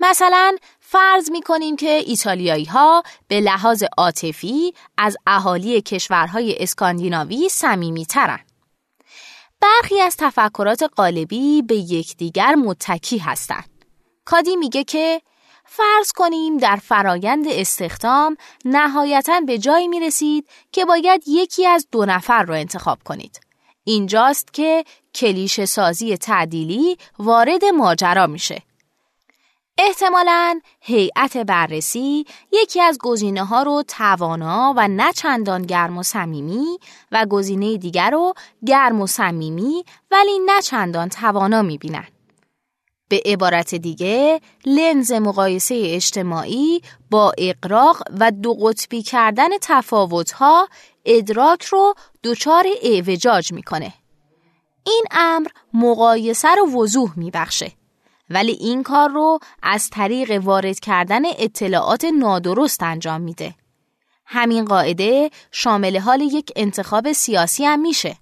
مثلا 0.00 0.56
فرض 0.80 1.30
می 1.30 1.42
کنیم 1.42 1.76
که 1.76 2.02
ایتالیایی 2.06 2.64
ها 2.64 3.02
به 3.28 3.40
لحاظ 3.40 3.84
عاطفی 3.98 4.74
از 4.98 5.16
اهالی 5.26 5.80
کشورهای 5.80 6.62
اسکاندیناوی 6.62 7.48
سمیمی 7.48 8.06
ترن. 8.06 8.40
برخی 9.60 10.00
از 10.00 10.16
تفکرات 10.16 10.82
قالبی 10.82 11.62
به 11.62 11.74
یکدیگر 11.74 12.54
متکی 12.54 13.18
هستند. 13.18 13.84
کادی 14.24 14.56
میگه 14.56 14.84
که 14.84 15.20
فرض 15.66 16.12
کنیم 16.12 16.58
در 16.58 16.76
فرایند 16.76 17.46
استخدام 17.48 18.36
نهایتا 18.64 19.40
به 19.40 19.58
جایی 19.58 19.88
می 19.88 20.00
رسید 20.00 20.48
که 20.72 20.84
باید 20.84 21.22
یکی 21.26 21.66
از 21.66 21.88
دو 21.92 22.04
نفر 22.04 22.42
رو 22.42 22.54
انتخاب 22.54 22.98
کنید. 23.04 23.40
اینجاست 23.84 24.52
که 24.52 24.84
کلیش 25.14 25.64
سازی 25.64 26.16
تعدیلی 26.16 26.96
وارد 27.18 27.64
ماجرا 27.64 28.26
میشه. 28.26 28.62
احتمالا 29.78 30.60
هیئت 30.80 31.36
بررسی 31.36 32.24
یکی 32.52 32.80
از 32.80 32.98
گزینه 32.98 33.44
ها 33.44 33.62
رو 33.62 33.82
توانا 33.88 34.74
و 34.76 34.88
نه 34.88 35.12
چندان 35.12 35.62
گرم 35.62 35.98
و 35.98 36.02
صمیمی 36.02 36.78
و 37.12 37.26
گزینه 37.26 37.76
دیگر 37.76 38.10
رو 38.10 38.34
گرم 38.66 39.00
و 39.00 39.06
صمیمی 39.06 39.84
ولی 40.10 40.38
نه 40.38 40.62
چندان 40.62 41.08
توانا 41.08 41.62
می‌بینن. 41.62 42.06
به 43.08 43.22
عبارت 43.24 43.74
دیگه 43.74 44.40
لنز 44.66 45.12
مقایسه 45.12 45.82
اجتماعی 45.84 46.82
با 47.10 47.32
اقراق 47.38 48.02
و 48.20 48.30
دو 48.30 48.54
قطبی 48.54 49.02
کردن 49.02 49.48
تفاوتها 49.62 50.68
ادراک 51.04 51.64
رو 51.64 51.94
دچار 52.24 52.66
اعوجاج 52.82 53.52
می‌کنه. 53.52 53.92
این 54.86 55.04
امر 55.10 55.48
مقایسه 55.74 56.54
رو 56.54 56.66
وضوح 56.66 57.12
میبخشه. 57.16 57.72
ولی 58.30 58.52
این 58.52 58.82
کار 58.82 59.10
رو 59.10 59.38
از 59.62 59.90
طریق 59.90 60.40
وارد 60.44 60.80
کردن 60.80 61.22
اطلاعات 61.38 62.04
نادرست 62.04 62.82
انجام 62.82 63.20
میده. 63.20 63.54
همین 64.26 64.64
قاعده 64.64 65.30
شامل 65.52 65.98
حال 65.98 66.20
یک 66.20 66.52
انتخاب 66.56 67.12
سیاسی 67.12 67.64
هم 67.64 67.80
میشه. 67.80 68.16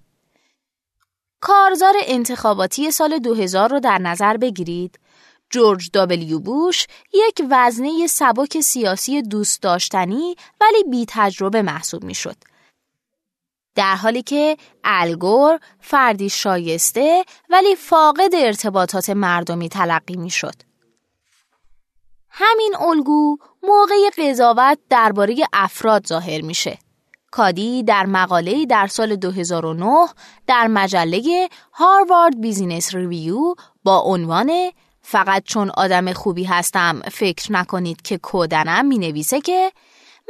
کارزار 1.45 1.93
انتخاباتی 2.05 2.91
سال 2.91 3.19
2000 3.19 3.71
رو 3.71 3.79
در 3.79 3.97
نظر 3.97 4.37
بگیرید. 4.37 4.99
جورج 5.49 5.89
دابلیو 5.93 6.39
بوش 6.39 6.87
یک 7.13 7.41
وزنه 7.49 8.07
سبک 8.07 8.59
سیاسی 8.59 9.21
دوست 9.21 9.61
داشتنی 9.61 10.35
ولی 10.61 10.83
بی 10.91 11.05
تجربه 11.09 11.61
محسوب 11.61 12.03
می 12.03 12.15
شد. 12.15 12.35
در 13.75 13.95
حالی 13.95 14.21
که 14.21 14.57
ال 14.83 15.02
گور 15.02 15.59
فردی 15.79 16.29
شایسته 16.29 17.25
ولی 17.49 17.75
فاقد 17.75 18.35
ارتباطات 18.35 19.09
مردمی 19.09 19.69
تلقی 19.69 20.15
می 20.15 20.29
شد. 20.29 20.55
همین 22.29 22.75
الگو 22.79 23.37
موقع 23.63 24.09
قضاوت 24.17 24.79
درباره 24.89 25.35
افراد 25.53 26.07
ظاهر 26.07 26.41
میشه. 26.41 26.77
کادی 27.35 27.83
در 27.83 28.05
مقاله 28.05 28.65
در 28.65 28.87
سال 28.87 29.15
2009 29.15 30.07
در 30.47 30.67
مجله 30.67 31.49
Harvard 31.73 32.41
Business 32.41 32.95
Review 32.95 33.55
با 33.83 33.99
عنوان 33.99 34.71
فقط 35.01 35.43
چون 35.43 35.71
آدم 35.77 36.13
خوبی 36.13 36.43
هستم 36.43 37.01
فکر 37.11 37.51
نکنید 37.51 38.01
که 38.01 38.17
کودنم 38.17 38.85
می 38.85 38.97
نویسه 38.97 39.41
که 39.41 39.71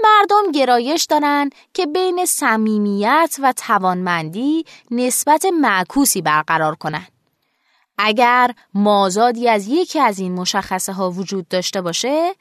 مردم 0.04 0.52
گرایش 0.52 1.04
دارن 1.04 1.50
که 1.74 1.86
بین 1.86 2.26
صمیمیت 2.26 3.36
و 3.42 3.54
توانمندی 3.58 4.66
نسبت 4.92 5.46
معکوسی 5.62 6.22
برقرار 6.22 6.76
کنند. 6.76 7.08
اگر 7.98 8.52
مازادی 8.74 9.50
از 9.50 9.68
یکی 9.68 10.00
از 10.00 10.20
این 10.20 10.34
مشخصه 10.34 10.94
ها 10.94 11.12
وجود 11.12 11.48
داشته 11.48 11.82
باشه 11.82 12.36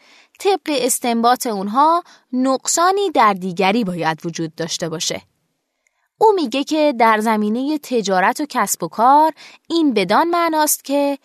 طبق 0.44 0.70
استنباط 0.70 1.46
اونها 1.46 2.04
نقصانی 2.32 3.10
در 3.10 3.32
دیگری 3.32 3.84
باید 3.84 4.26
وجود 4.26 4.54
داشته 4.54 4.88
باشه. 4.88 5.22
او 6.18 6.32
میگه 6.32 6.64
که 6.64 6.94
در 6.98 7.20
زمینه 7.20 7.78
تجارت 7.78 8.40
و 8.40 8.46
کسب 8.48 8.82
و 8.82 8.88
کار 8.88 9.32
این 9.68 9.94
بدان 9.94 10.28
معناست 10.28 10.84
که 10.84 11.18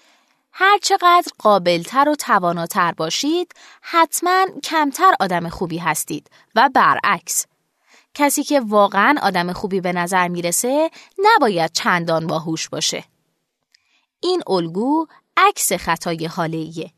هرچقدر 0.51 1.31
قابلتر 1.39 2.09
و 2.09 2.15
تواناتر 2.15 2.91
باشید 2.91 3.53
حتما 3.81 4.45
کمتر 4.63 5.13
آدم 5.19 5.49
خوبی 5.49 5.77
هستید 5.77 6.29
و 6.55 6.69
برعکس. 6.73 7.45
کسی 8.13 8.43
که 8.43 8.59
واقعا 8.59 9.15
آدم 9.21 9.53
خوبی 9.53 9.81
به 9.81 9.93
نظر 9.93 10.27
می‌رسه 10.27 10.89
نباید 11.17 11.71
چندان 11.71 12.27
باهوش 12.27 12.69
باشه. 12.69 13.03
این 14.21 14.41
الگو 14.47 15.05
عکس 15.37 15.73
خطای 15.73 16.25
حالیه. 16.25 16.91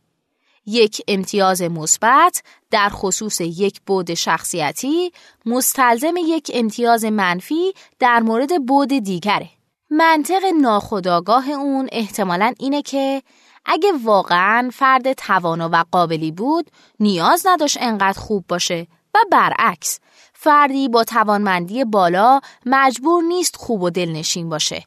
یک 0.65 1.01
امتیاز 1.07 1.61
مثبت 1.61 2.43
در 2.71 2.89
خصوص 2.89 3.41
یک 3.41 3.81
بود 3.85 4.13
شخصیتی 4.13 5.11
مستلزم 5.45 6.13
یک 6.17 6.51
امتیاز 6.53 7.05
منفی 7.05 7.73
در 7.99 8.19
مورد 8.19 8.65
بود 8.65 8.93
دیگره. 9.03 9.49
منطق 9.89 10.41
ناخداگاه 10.61 11.49
اون 11.49 11.89
احتمالا 11.91 12.53
اینه 12.59 12.81
که 12.81 13.21
اگه 13.65 13.91
واقعا 14.03 14.69
فرد 14.73 15.13
توانا 15.13 15.69
و 15.73 15.83
قابلی 15.91 16.31
بود 16.31 16.71
نیاز 16.99 17.47
نداشت 17.47 17.77
انقدر 17.79 18.19
خوب 18.19 18.45
باشه 18.47 18.87
و 19.13 19.17
برعکس 19.31 19.99
فردی 20.33 20.89
با 20.89 21.03
توانمندی 21.03 21.83
بالا 21.83 22.39
مجبور 22.65 23.23
نیست 23.23 23.55
خوب 23.55 23.81
و 23.81 23.89
دلنشین 23.89 24.49
باشه 24.49 24.83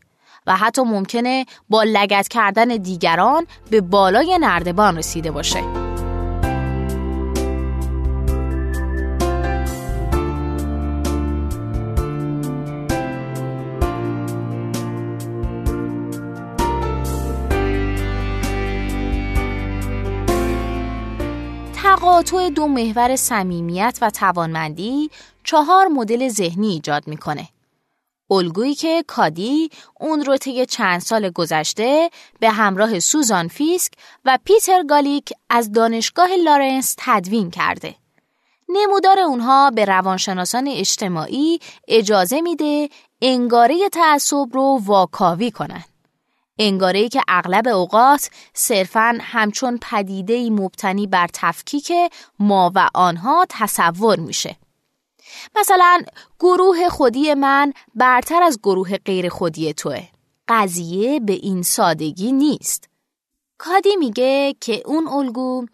و 0.46 0.56
حتی 0.56 0.82
ممکنه 0.82 1.46
با 1.68 1.82
لگت 1.82 2.28
کردن 2.28 2.68
دیگران 2.68 3.46
به 3.70 3.80
بالای 3.80 4.38
نردبان 4.40 4.98
رسیده 4.98 5.30
باشه. 5.30 5.84
تقاطع 21.82 22.50
دو 22.50 22.66
محور 22.66 23.16
صمیمیت 23.16 23.98
و 24.02 24.10
توانمندی 24.10 25.10
چهار 25.44 25.86
مدل 25.86 26.28
ذهنی 26.28 26.68
ایجاد 26.68 27.08
می‌کنه. 27.08 27.48
الگویی 28.30 28.74
که 28.74 29.04
کادی 29.06 29.70
اون 30.00 30.24
رو 30.24 30.36
طی 30.36 30.66
چند 30.66 31.00
سال 31.00 31.30
گذشته 31.30 32.10
به 32.40 32.50
همراه 32.50 33.00
سوزان 33.00 33.48
فیسک 33.48 33.92
و 34.24 34.38
پیتر 34.44 34.82
گلیک 34.82 35.32
از 35.50 35.72
دانشگاه 35.72 36.36
لارنس 36.44 36.94
تدوین 36.98 37.50
کرده. 37.50 37.94
نمودار 38.68 39.18
اونها 39.18 39.70
به 39.70 39.84
روانشناسان 39.84 40.68
اجتماعی 40.68 41.58
اجازه 41.88 42.40
میده 42.40 42.88
انگاره 43.22 43.88
تعصب 43.88 44.46
رو 44.52 44.80
واکاوی 44.84 45.50
کنن. 45.50 45.84
انگاره 46.58 47.08
که 47.08 47.22
اغلب 47.28 47.68
اوقات 47.68 48.30
صرفاً 48.54 49.18
همچون 49.20 49.78
پدیده 49.82 50.50
مبتنی 50.50 51.06
بر 51.06 51.28
تفکیک 51.32 51.92
ما 52.38 52.72
و 52.74 52.88
آنها 52.94 53.46
تصور 53.48 54.20
میشه. 54.20 54.56
مثلا 55.56 56.02
گروه 56.40 56.88
خودی 56.88 57.34
من 57.34 57.72
برتر 57.94 58.42
از 58.42 58.58
گروه 58.62 58.98
غیر 58.98 59.28
خودی 59.28 59.72
توه. 59.72 60.08
قضیه 60.48 61.20
به 61.20 61.32
این 61.32 61.62
سادگی 61.62 62.32
نیست. 62.32 62.88
کادی 63.58 63.96
میگه 63.96 64.54
که 64.60 64.82
اون 64.86 65.08
الگو 65.08 65.66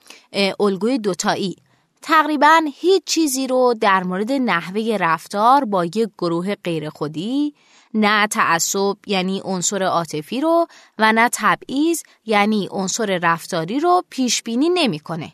الگوی 0.61 0.99
دوتایی 0.99 1.57
تقریبا 2.03 2.61
هیچ 2.75 3.05
چیزی 3.05 3.47
رو 3.47 3.75
در 3.81 4.03
مورد 4.03 4.33
نحوه 4.33 4.97
رفتار 5.01 5.65
با 5.65 5.85
یک 5.85 6.09
گروه 6.19 6.55
غیر 6.55 6.91
خودی 6.91 7.55
نه 7.95 8.27
تعصب 8.27 8.97
یعنی 9.07 9.41
عنصر 9.45 9.83
عاطفی 9.83 10.41
رو 10.41 10.67
و 10.99 11.13
نه 11.13 11.31
تبعیض 11.33 12.03
یعنی 12.27 12.69
عنصر 12.71 13.19
رفتاری 13.23 13.81
رو 13.81 14.05
پیش 14.11 14.43
بینی 14.43 14.69
نمی‌کنه. 14.69 15.33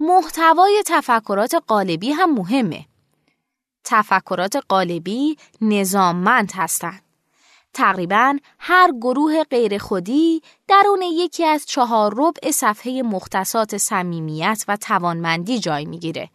محتوای 0.00 0.82
تفکرات 0.86 1.54
قالبی 1.54 2.12
هم 2.12 2.34
مهمه. 2.34 2.86
تفکرات 3.84 4.56
قالبی 4.68 5.36
نظاممند 5.60 6.52
هستند. 6.54 7.02
تقریبا 7.74 8.38
هر 8.58 8.92
گروه 9.00 9.44
غیر 9.44 9.78
خودی 9.78 10.42
درون 10.68 11.02
یکی 11.02 11.44
از 11.44 11.66
چهار 11.66 12.14
ربع 12.16 12.50
صفحه 12.50 13.02
مختصات 13.02 13.76
صمیمیت 13.76 14.64
و 14.68 14.76
توانمندی 14.76 15.58
جای 15.58 15.84
می‌گیره 15.84 16.30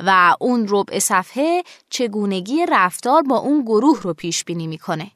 و 0.00 0.36
اون 0.40 0.66
ربع 0.68 0.98
صفحه 0.98 1.62
چگونگی 1.90 2.66
رفتار 2.66 3.22
با 3.22 3.36
اون 3.36 3.62
گروه 3.62 4.02
رو 4.02 4.14
پیش 4.14 4.44
بینی 4.44 4.66
می‌کنه. 4.66 5.10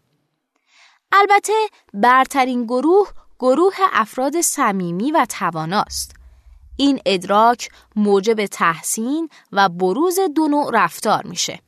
البته 1.13 1.53
برترین 1.95 2.65
گروه 2.65 3.09
گروه 3.39 3.75
افراد 3.93 4.41
صمیمی 4.41 5.13
و 5.13 5.27
تواناست. 5.29 6.15
این 6.77 7.01
ادراک 7.07 7.69
موجب 7.97 8.47
تحسین 8.47 9.29
و 9.53 9.69
بروز 9.69 10.19
دو 10.37 10.49
نوع 10.49 10.71
رفتار 10.75 11.27
میشه. 11.27 11.59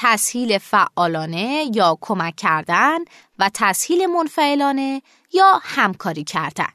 تسهیل 0.00 0.58
فعالانه 0.58 1.70
یا 1.74 1.98
کمک 2.00 2.36
کردن 2.36 2.98
و 3.38 3.50
تسهیل 3.54 4.06
منفعلانه 4.06 5.02
یا 5.32 5.60
همکاری 5.62 6.24
کردن. 6.24 6.68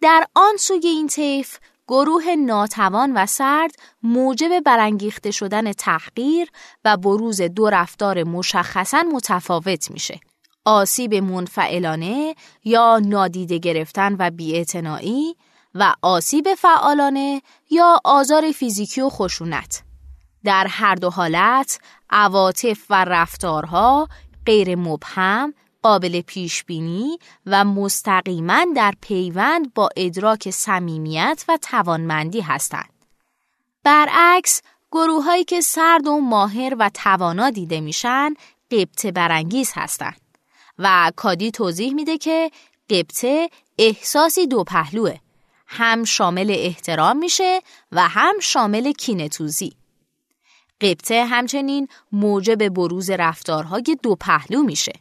در 0.00 0.26
آن 0.34 0.56
سوی 0.58 0.86
این 0.88 1.06
طیف 1.06 1.58
گروه 1.88 2.24
ناتوان 2.38 3.12
و 3.14 3.26
سرد 3.26 3.70
موجب 4.02 4.60
برانگیخته 4.60 5.30
شدن 5.30 5.72
تحقیر 5.72 6.48
و 6.84 6.96
بروز 6.96 7.40
دو 7.40 7.70
رفتار 7.70 8.24
مشخصا 8.24 9.02
متفاوت 9.12 9.90
میشه. 9.90 10.20
آسیب 10.64 11.14
منفعلانه 11.14 12.34
یا 12.64 13.00
نادیده 13.04 13.58
گرفتن 13.58 14.16
و 14.18 14.30
بیاعتنایی 14.30 15.36
و 15.74 15.94
آسیب 16.02 16.54
فعالانه 16.54 17.42
یا 17.70 18.00
آزار 18.04 18.52
فیزیکی 18.52 19.00
و 19.00 19.08
خشونت. 19.08 19.87
در 20.48 20.66
هر 20.70 20.94
دو 20.94 21.10
حالت 21.10 21.80
عواطف 22.10 22.78
و 22.90 23.04
رفتارها 23.04 24.08
غیر 24.46 24.76
مبهم 24.76 25.54
قابل 25.82 26.20
پیش 26.20 26.64
بینی 26.64 27.18
و 27.46 27.64
مستقیما 27.64 28.66
در 28.76 28.94
پیوند 29.00 29.74
با 29.74 29.88
ادراک 29.96 30.50
صمیمیت 30.50 31.44
و 31.48 31.58
توانمندی 31.62 32.40
هستند. 32.40 32.92
برعکس 33.84 34.62
گروههایی 34.92 35.44
که 35.44 35.60
سرد 35.60 36.06
و 36.06 36.20
ماهر 36.20 36.76
و 36.78 36.90
توانا 36.94 37.50
دیده 37.50 37.80
میشن 37.80 38.34
قبطه 38.70 39.12
برانگیز 39.12 39.72
هستند 39.74 40.20
و 40.78 41.12
کادی 41.16 41.50
توضیح 41.50 41.94
میده 41.94 42.18
که 42.18 42.50
قبطه 42.90 43.50
احساسی 43.78 44.46
دو 44.46 44.64
پهلوه 44.64 45.16
هم 45.66 46.04
شامل 46.04 46.56
احترام 46.58 47.16
میشه 47.16 47.60
و 47.92 48.08
هم 48.08 48.34
شامل 48.40 48.92
کینتوزی 48.92 49.77
قبطه 50.80 51.24
همچنین 51.24 51.88
موجب 52.12 52.68
بروز 52.68 53.10
رفتارهای 53.10 53.96
دو 54.02 54.14
پهلو 54.14 54.62
میشه. 54.62 54.92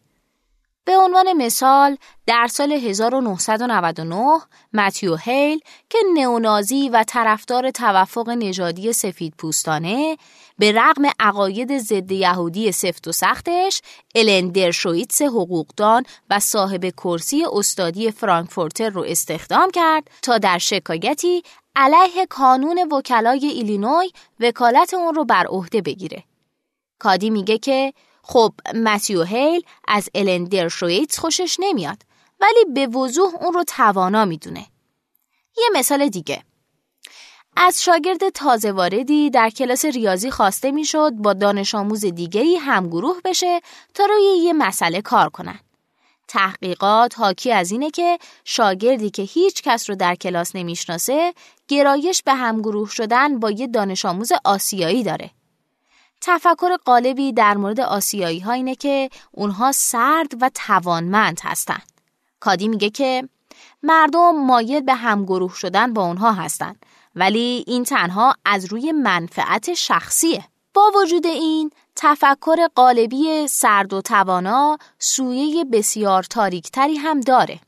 به 0.87 0.97
عنوان 0.97 1.33
مثال 1.33 1.97
در 2.25 2.47
سال 2.47 2.71
1999 2.71 4.39
متیو 4.73 5.15
هیل 5.15 5.59
که 5.89 5.99
نئونازی 6.13 6.89
و 6.89 7.03
طرفدار 7.07 7.71
توفق 7.71 8.29
نژادی 8.29 8.93
سفید 8.93 9.33
پوستانه 9.37 10.17
به 10.57 10.71
رغم 10.71 11.01
عقاید 11.19 11.77
ضد 11.77 12.11
یهودی 12.11 12.71
سفت 12.71 13.07
و 13.07 13.11
سختش 13.11 13.81
الن 14.15 14.47
درشویتس 14.47 15.21
حقوقدان 15.21 16.03
و 16.29 16.39
صاحب 16.39 16.85
کرسی 16.85 17.45
استادی 17.53 18.11
فرانکفورتر 18.11 18.89
رو 18.89 19.03
استخدام 19.07 19.71
کرد 19.71 20.11
تا 20.21 20.37
در 20.37 20.57
شکایتی 20.57 21.43
علیه 21.79 22.25
کانون 22.25 22.87
وکلای 22.91 23.45
ایلینوی 23.45 24.11
وکالت 24.39 24.93
اون 24.93 25.15
رو 25.15 25.25
بر 25.25 25.45
عهده 25.47 25.81
بگیره. 25.81 26.23
کادی 26.99 27.29
میگه 27.29 27.57
که 27.57 27.93
خب 28.21 28.53
متیو 28.75 29.23
هیل 29.23 29.61
از 29.87 30.09
الن 30.15 30.43
درشویتس 30.43 31.19
خوشش 31.19 31.57
نمیاد 31.59 31.97
ولی 32.39 32.65
به 32.73 32.87
وضوح 32.87 33.35
اون 33.35 33.53
رو 33.53 33.63
توانا 33.63 34.25
می‌دونه. 34.25 34.65
یه 35.57 35.69
مثال 35.73 36.09
دیگه 36.09 36.43
از 37.55 37.83
شاگرد 37.83 38.29
تازه 38.29 38.71
واردی 38.71 39.29
در 39.29 39.49
کلاس 39.49 39.85
ریاضی 39.85 40.31
خواسته 40.31 40.71
می‌شد 40.71 41.11
با 41.11 41.33
دانش 41.33 41.75
آموز 41.75 42.05
دیگه 42.05 42.41
ای 42.41 42.55
همگروه 42.55 43.21
بشه 43.25 43.61
تا 43.93 44.05
روی 44.05 44.23
یه 44.23 44.53
مسئله 44.53 45.01
کار 45.01 45.29
کنن. 45.29 45.59
تحقیقات 46.27 47.19
حاکی 47.19 47.51
از 47.51 47.71
اینه 47.71 47.91
که 47.91 48.17
شاگردی 48.43 49.09
که 49.09 49.21
هیچ 49.21 49.61
کس 49.61 49.89
رو 49.89 49.95
در 49.95 50.15
کلاس 50.15 50.55
نمی‌شناسه 50.55 51.33
گرایش 51.67 52.23
به 52.23 52.33
همگروه 52.33 52.89
شدن 52.89 53.39
با 53.39 53.51
یه 53.51 53.67
دانش 53.67 54.05
آموز 54.05 54.31
آسیایی 54.43 55.03
داره. 55.03 55.31
تفکر 56.21 56.77
قالبی 56.85 57.33
در 57.33 57.57
مورد 57.57 57.79
آسیایی 57.79 58.39
ها 58.39 58.51
اینه 58.51 58.75
که 58.75 59.09
اونها 59.31 59.71
سرد 59.71 60.31
و 60.41 60.49
توانمند 60.53 61.39
هستند. 61.43 61.91
کادی 62.39 62.67
میگه 62.67 62.89
که 62.89 63.29
مردم 63.83 64.31
مایل 64.31 64.81
به 64.81 64.93
همگروه 64.93 65.53
شدن 65.55 65.93
با 65.93 66.05
اونها 66.05 66.31
هستند 66.31 66.85
ولی 67.15 67.63
این 67.67 67.83
تنها 67.83 68.35
از 68.45 68.65
روی 68.65 68.91
منفعت 68.91 69.73
شخصیه. 69.73 70.43
با 70.73 70.91
وجود 70.95 71.25
این 71.25 71.71
تفکر 71.99 72.67
قالبی 72.75 73.47
سرد 73.47 73.93
و 73.93 74.01
توانا 74.01 74.77
سویه 74.99 75.65
بسیار 75.65 76.23
تاریکتری 76.23 76.95
هم 76.95 77.19
داره. 77.19 77.59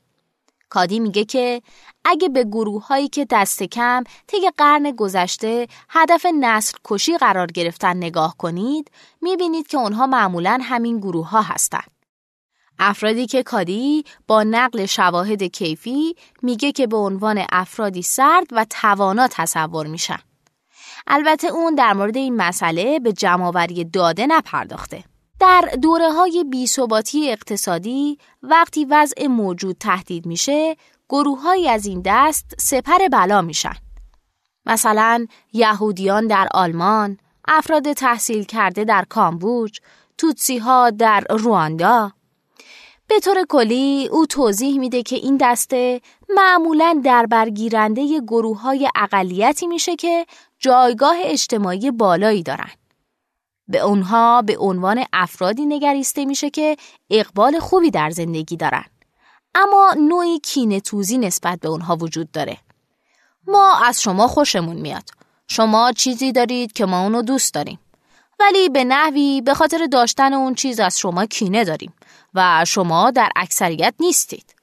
کادی 0.68 1.00
میگه 1.00 1.24
که 1.24 1.62
اگه 2.04 2.28
به 2.28 2.44
گروه 2.44 2.86
هایی 2.86 3.08
که 3.08 3.26
دست 3.30 3.62
کم 3.62 4.04
طی 4.26 4.50
قرن 4.56 4.90
گذشته 4.90 5.66
هدف 5.88 6.26
نسل 6.40 6.78
کشی 6.84 7.18
قرار 7.18 7.46
گرفتن 7.46 7.96
نگاه 7.96 8.36
کنید 8.38 8.90
می‌بینید 9.20 9.66
که 9.66 9.76
اونها 9.76 10.06
معمولا 10.06 10.58
همین 10.62 10.98
گروه 10.98 11.28
ها 11.28 11.42
هستند. 11.42 11.90
افرادی 12.78 13.26
که 13.26 13.42
کادی 13.42 14.04
با 14.26 14.42
نقل 14.42 14.86
شواهد 14.86 15.42
کیفی 15.42 16.16
میگه 16.42 16.72
که 16.72 16.86
به 16.86 16.96
عنوان 16.96 17.44
افرادی 17.52 18.02
سرد 18.02 18.46
و 18.52 18.66
توانا 18.70 19.28
تصور 19.28 19.86
میشن. 19.86 20.18
البته 21.06 21.48
اون 21.48 21.74
در 21.74 21.92
مورد 21.92 22.16
این 22.16 22.36
مسئله 22.36 22.98
به 22.98 23.12
جمعآوری 23.12 23.84
داده 23.84 24.26
نپرداخته. 24.26 25.04
در 25.40 25.68
دوره 25.82 26.12
های 26.12 26.44
بیثباتی 26.44 27.30
اقتصادی 27.30 28.18
وقتی 28.42 28.84
وضع 28.84 29.26
موجود 29.26 29.76
تهدید 29.80 30.26
میشه 30.26 30.76
گروههایی 31.08 31.68
از 31.68 31.86
این 31.86 32.02
دست 32.04 32.54
سپر 32.58 33.08
بلا 33.12 33.42
میشن. 33.42 33.74
مثلا 34.66 35.26
یهودیان 35.52 36.26
در 36.26 36.48
آلمان، 36.54 37.18
افراد 37.48 37.92
تحصیل 37.92 38.44
کرده 38.44 38.84
در 38.84 39.04
کامبوج، 39.08 39.78
توتسی 40.18 40.58
ها 40.58 40.90
در 40.90 41.24
رواندا. 41.30 42.12
به 43.06 43.20
طور 43.20 43.44
کلی 43.48 44.08
او 44.12 44.26
توضیح 44.26 44.78
میده 44.78 45.02
که 45.02 45.16
این 45.16 45.36
دسته 45.40 46.00
معمولا 46.28 47.00
در 47.04 47.26
برگیرنده 47.26 48.20
گروه 48.20 48.60
های 48.60 48.88
اقلیتی 48.94 49.66
میشه 49.66 49.96
که 49.96 50.26
جایگاه 50.60 51.16
اجتماعی 51.24 51.90
بالایی 51.90 52.42
دارن. 52.42 52.70
به 53.68 53.78
اونها 53.78 54.42
به 54.42 54.58
عنوان 54.58 55.04
افرادی 55.12 55.66
نگریسته 55.66 56.24
میشه 56.24 56.50
که 56.50 56.76
اقبال 57.10 57.58
خوبی 57.58 57.90
در 57.90 58.10
زندگی 58.10 58.56
دارن. 58.56 58.84
اما 59.54 59.94
نوعی 59.98 60.38
کینه 60.38 60.80
توزی 60.80 61.18
نسبت 61.18 61.60
به 61.60 61.68
اونها 61.68 61.96
وجود 61.96 62.32
داره. 62.32 62.56
ما 63.46 63.78
از 63.84 64.02
شما 64.02 64.28
خوشمون 64.28 64.76
میاد. 64.76 65.10
شما 65.48 65.92
چیزی 65.92 66.32
دارید 66.32 66.72
که 66.72 66.86
ما 66.86 67.02
اونو 67.02 67.22
دوست 67.22 67.54
داریم. 67.54 67.78
ولی 68.40 68.68
به 68.68 68.84
نحوی 68.84 69.40
به 69.40 69.54
خاطر 69.54 69.86
داشتن 69.86 70.34
اون 70.34 70.54
چیز 70.54 70.80
از 70.80 70.98
شما 70.98 71.26
کینه 71.26 71.64
داریم 71.64 71.92
و 72.34 72.64
شما 72.64 73.10
در 73.10 73.30
اکثریت 73.36 73.94
نیستید. 74.00 74.54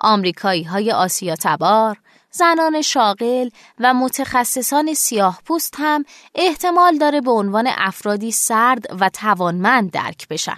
آمریکایی 0.00 0.62
های 0.62 0.92
آسیا 0.92 1.36
تبار، 1.36 2.00
زنان 2.30 2.82
شاغل 2.82 3.48
و 3.78 3.94
متخصصان 3.94 4.94
سیاه 4.94 5.40
پوست 5.44 5.74
هم 5.78 6.04
احتمال 6.34 6.98
داره 6.98 7.20
به 7.20 7.30
عنوان 7.30 7.68
افرادی 7.76 8.32
سرد 8.32 8.86
و 9.00 9.08
توانمند 9.08 9.90
درک 9.90 10.28
بشن. 10.28 10.56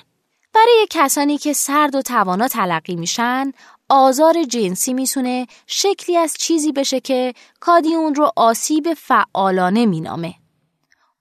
برای 0.54 0.86
کسانی 0.90 1.38
که 1.38 1.52
سرد 1.52 1.94
و 1.94 2.02
توانا 2.02 2.48
تلقی 2.48 2.96
میشن، 2.96 3.52
آزار 3.88 4.44
جنسی 4.44 4.92
می‌تونه 4.92 5.46
شکلی 5.66 6.16
از 6.16 6.34
چیزی 6.38 6.72
بشه 6.72 7.00
که 7.00 7.34
کادی 7.60 7.94
اون 7.94 8.14
رو 8.14 8.32
آسیب 8.36 8.94
فعالانه 8.94 9.86
مینامه. 9.86 10.34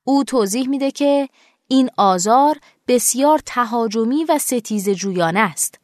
او 0.03 0.23
توضیح 0.23 0.69
میده 0.69 0.91
که 0.91 1.29
این 1.67 1.89
آزار 1.97 2.59
بسیار 2.87 3.39
تهاجمی 3.45 4.25
و 4.25 4.37
ستیز 4.37 4.89
جویانه 4.89 5.39
است. 5.39 5.79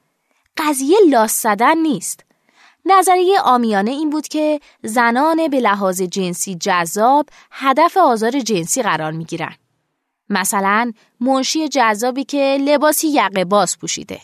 قضیه 0.57 0.97
لاس 1.09 1.41
زدن 1.41 1.77
نیست. 1.77 2.24
نظریه 2.85 3.39
آمیانه 3.39 3.91
این 3.91 4.09
بود 4.09 4.27
که 4.27 4.59
زنان 4.83 5.47
به 5.47 5.59
لحاظ 5.59 6.01
جنسی 6.01 6.55
جذاب 6.55 7.29
هدف 7.51 7.97
آزار 7.97 8.39
جنسی 8.39 8.81
قرار 8.81 9.11
می 9.11 9.25
گیرن. 9.25 9.55
مثلا 10.29 10.91
منشی 11.19 11.67
جذابی 11.67 12.23
که 12.23 12.57
لباسی 12.61 13.07
یقه 13.07 13.45
باز 13.45 13.79
پوشیده. 13.79 14.21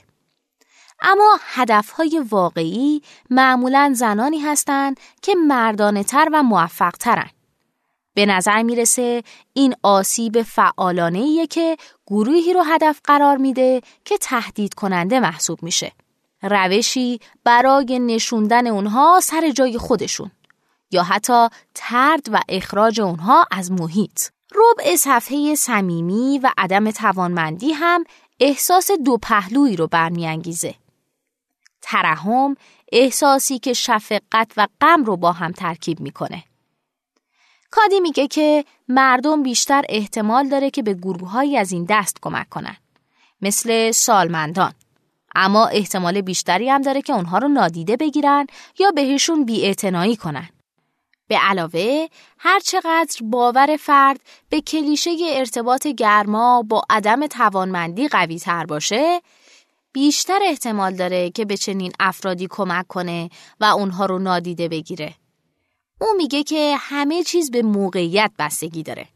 اما 1.01 1.39
هدفهای 1.41 2.23
واقعی 2.29 3.01
معمولا 3.29 3.91
زنانی 3.95 4.39
هستند 4.39 4.99
که 5.21 5.35
مردانه 5.35 6.03
تر 6.03 6.29
و 6.33 6.43
موفق 6.43 6.91
ترن. 6.91 7.29
به 8.13 8.25
نظر 8.25 8.63
می‌رسه 8.63 9.23
این 9.53 9.75
آسیب 9.83 10.41
فعالانه 10.41 11.47
که 11.47 11.77
گروهی 12.07 12.53
رو 12.53 12.61
هدف 12.61 13.01
قرار 13.03 13.37
میده 13.37 13.81
که 14.05 14.17
تهدید 14.17 14.73
کننده 14.73 15.19
محسوب 15.19 15.63
میشه. 15.63 15.91
روشی 16.41 17.19
برای 17.43 17.99
نشوندن 17.99 18.67
اونها 18.67 19.19
سر 19.23 19.49
جای 19.49 19.77
خودشون 19.77 20.31
یا 20.91 21.03
حتی 21.03 21.47
ترد 21.75 22.27
و 22.31 22.41
اخراج 22.49 23.01
اونها 23.01 23.45
از 23.51 23.71
محیط. 23.71 24.21
ربع 24.55 24.95
صفحه 24.95 25.55
صمیمی 25.55 26.39
و 26.43 26.51
عدم 26.57 26.91
توانمندی 26.91 27.71
هم 27.71 28.03
احساس 28.39 28.91
دو 29.05 29.17
پهلویی 29.17 29.75
رو 29.75 29.87
برمیانگیزه. 29.87 30.75
ترحم 31.81 32.55
احساسی 32.91 33.59
که 33.59 33.73
شفقت 33.73 34.51
و 34.57 34.67
غم 34.81 35.03
رو 35.03 35.17
با 35.17 35.31
هم 35.31 35.51
ترکیب 35.51 35.99
می‌کنه. 35.99 36.43
کادی 37.71 37.99
میگه 37.99 38.27
که 38.27 38.65
مردم 38.87 39.43
بیشتر 39.43 39.83
احتمال 39.89 40.49
داره 40.49 40.69
که 40.69 40.83
به 40.83 40.93
گروههایی 40.93 41.57
از 41.57 41.71
این 41.71 41.85
دست 41.89 42.17
کمک 42.21 42.49
کنن. 42.49 42.77
مثل 43.41 43.91
سالمندان. 43.91 44.73
اما 45.35 45.67
احتمال 45.67 46.21
بیشتری 46.21 46.69
هم 46.69 46.81
داره 46.81 47.01
که 47.01 47.13
اونها 47.13 47.37
رو 47.37 47.47
نادیده 47.47 47.97
بگیرن 47.97 48.47
یا 48.79 48.91
بهشون 48.91 49.45
بیاعتنایی 49.45 50.15
کنن. 50.15 50.49
به 51.27 51.37
علاوه 51.37 52.07
هر 52.39 52.59
چقدر 52.59 53.17
باور 53.23 53.77
فرد 53.79 54.19
به 54.49 54.61
کلیشه 54.61 55.11
ارتباط 55.33 55.87
گرما 55.87 56.63
با 56.69 56.83
عدم 56.89 57.27
توانمندی 57.27 58.07
قوی 58.07 58.39
تر 58.39 58.65
باشه 58.65 59.21
بیشتر 59.93 60.39
احتمال 60.43 60.93
داره 60.93 61.29
که 61.29 61.45
به 61.45 61.57
چنین 61.57 61.91
افرادی 61.99 62.47
کمک 62.49 62.87
کنه 62.87 63.29
و 63.59 63.65
اونها 63.65 64.05
رو 64.05 64.19
نادیده 64.19 64.67
بگیره. 64.67 65.15
او 66.01 66.07
میگه 66.17 66.43
که 66.43 66.75
همه 66.79 67.23
چیز 67.23 67.51
به 67.51 67.61
موقعیت 67.61 68.31
بستگی 68.39 68.83
داره. 68.83 69.07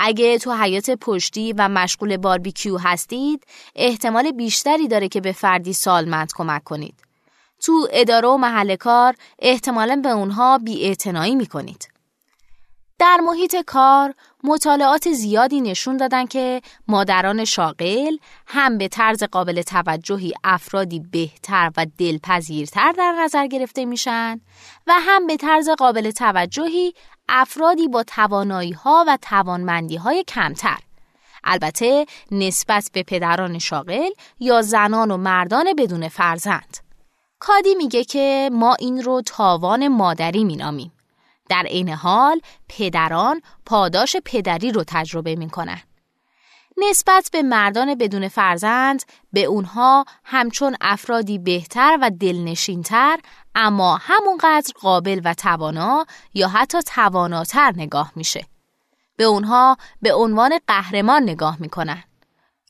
اگه 0.00 0.38
تو 0.38 0.52
حیات 0.52 0.90
پشتی 0.90 1.52
و 1.52 1.68
مشغول 1.68 2.16
باربیکیو 2.16 2.76
هستید، 2.78 3.46
احتمال 3.76 4.32
بیشتری 4.32 4.88
داره 4.88 5.08
که 5.08 5.20
به 5.20 5.32
فردی 5.32 5.72
سالمند 5.72 6.32
کمک 6.34 6.64
کنید. 6.64 6.94
تو 7.60 7.88
اداره 7.92 8.28
و 8.28 8.36
محل 8.36 8.76
کار 8.76 9.14
احتمالا 9.38 9.96
به 9.96 10.08
اونها 10.08 10.58
بیاعتنایی 10.58 11.34
می‌کنید. 11.34 11.88
در 12.98 13.16
محیط 13.16 13.56
کار 13.66 14.14
مطالعات 14.44 15.12
زیادی 15.12 15.60
نشون 15.60 15.96
دادن 15.96 16.26
که 16.26 16.60
مادران 16.88 17.44
شاغل 17.44 18.16
هم 18.46 18.78
به 18.78 18.88
طرز 18.88 19.22
قابل 19.22 19.62
توجهی 19.62 20.32
افرادی 20.44 21.00
بهتر 21.00 21.70
و 21.76 21.86
دلپذیرتر 21.98 22.92
در 22.92 23.12
نظر 23.12 23.46
گرفته 23.46 23.84
میشن 23.84 24.40
و 24.86 24.92
هم 25.00 25.26
به 25.26 25.36
طرز 25.36 25.68
قابل 25.68 26.10
توجهی 26.10 26.94
افرادی 27.28 27.88
با 27.88 28.02
توانایی 28.02 28.72
ها 28.72 29.04
و 29.08 29.18
توانمندی 29.22 29.96
های 29.96 30.24
کمتر. 30.24 30.78
البته 31.44 32.06
نسبت 32.30 32.90
به 32.92 33.02
پدران 33.02 33.58
شاغل 33.58 34.10
یا 34.40 34.62
زنان 34.62 35.10
و 35.10 35.16
مردان 35.16 35.74
بدون 35.78 36.08
فرزند. 36.08 36.76
کادی 37.38 37.74
میگه 37.74 38.04
که 38.04 38.50
ما 38.52 38.74
این 38.74 39.02
رو 39.02 39.22
تاوان 39.26 39.88
مادری 39.88 40.44
مینامیم. 40.44 40.92
در 41.48 41.62
عین 41.62 41.88
حال 41.88 42.40
پدران 42.68 43.42
پاداش 43.66 44.16
پدری 44.24 44.72
رو 44.72 44.84
تجربه 44.86 45.36
می‌کنن 45.36 45.80
نسبت 46.78 47.30
به 47.32 47.42
مردان 47.42 47.94
بدون 47.94 48.28
فرزند 48.28 49.02
به 49.32 49.44
اونها 49.44 50.04
همچون 50.24 50.76
افرادی 50.80 51.38
بهتر 51.38 51.98
و 52.02 52.10
دلنشینتر 52.10 53.18
اما 53.54 53.98
همونقدر 54.00 54.72
قابل 54.80 55.20
و 55.24 55.34
توانا 55.34 56.06
یا 56.34 56.48
حتی 56.48 56.78
تواناتر 56.82 57.72
نگاه 57.76 58.12
میشه. 58.16 58.46
به 59.16 59.24
اونها 59.24 59.76
به 60.02 60.14
عنوان 60.14 60.58
قهرمان 60.66 61.22
نگاه 61.22 61.56
می‌کنن. 61.60 62.04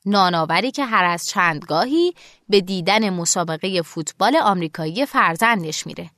ناناوری 0.05 0.71
که 0.71 0.85
هر 0.85 1.05
از 1.05 1.27
چندگاهی 1.27 2.13
به 2.49 2.61
دیدن 2.61 3.09
مسابقه 3.09 3.81
فوتبال 3.81 4.35
آمریکایی 4.35 5.05
فرزندش 5.05 5.87
میره. 5.87 6.09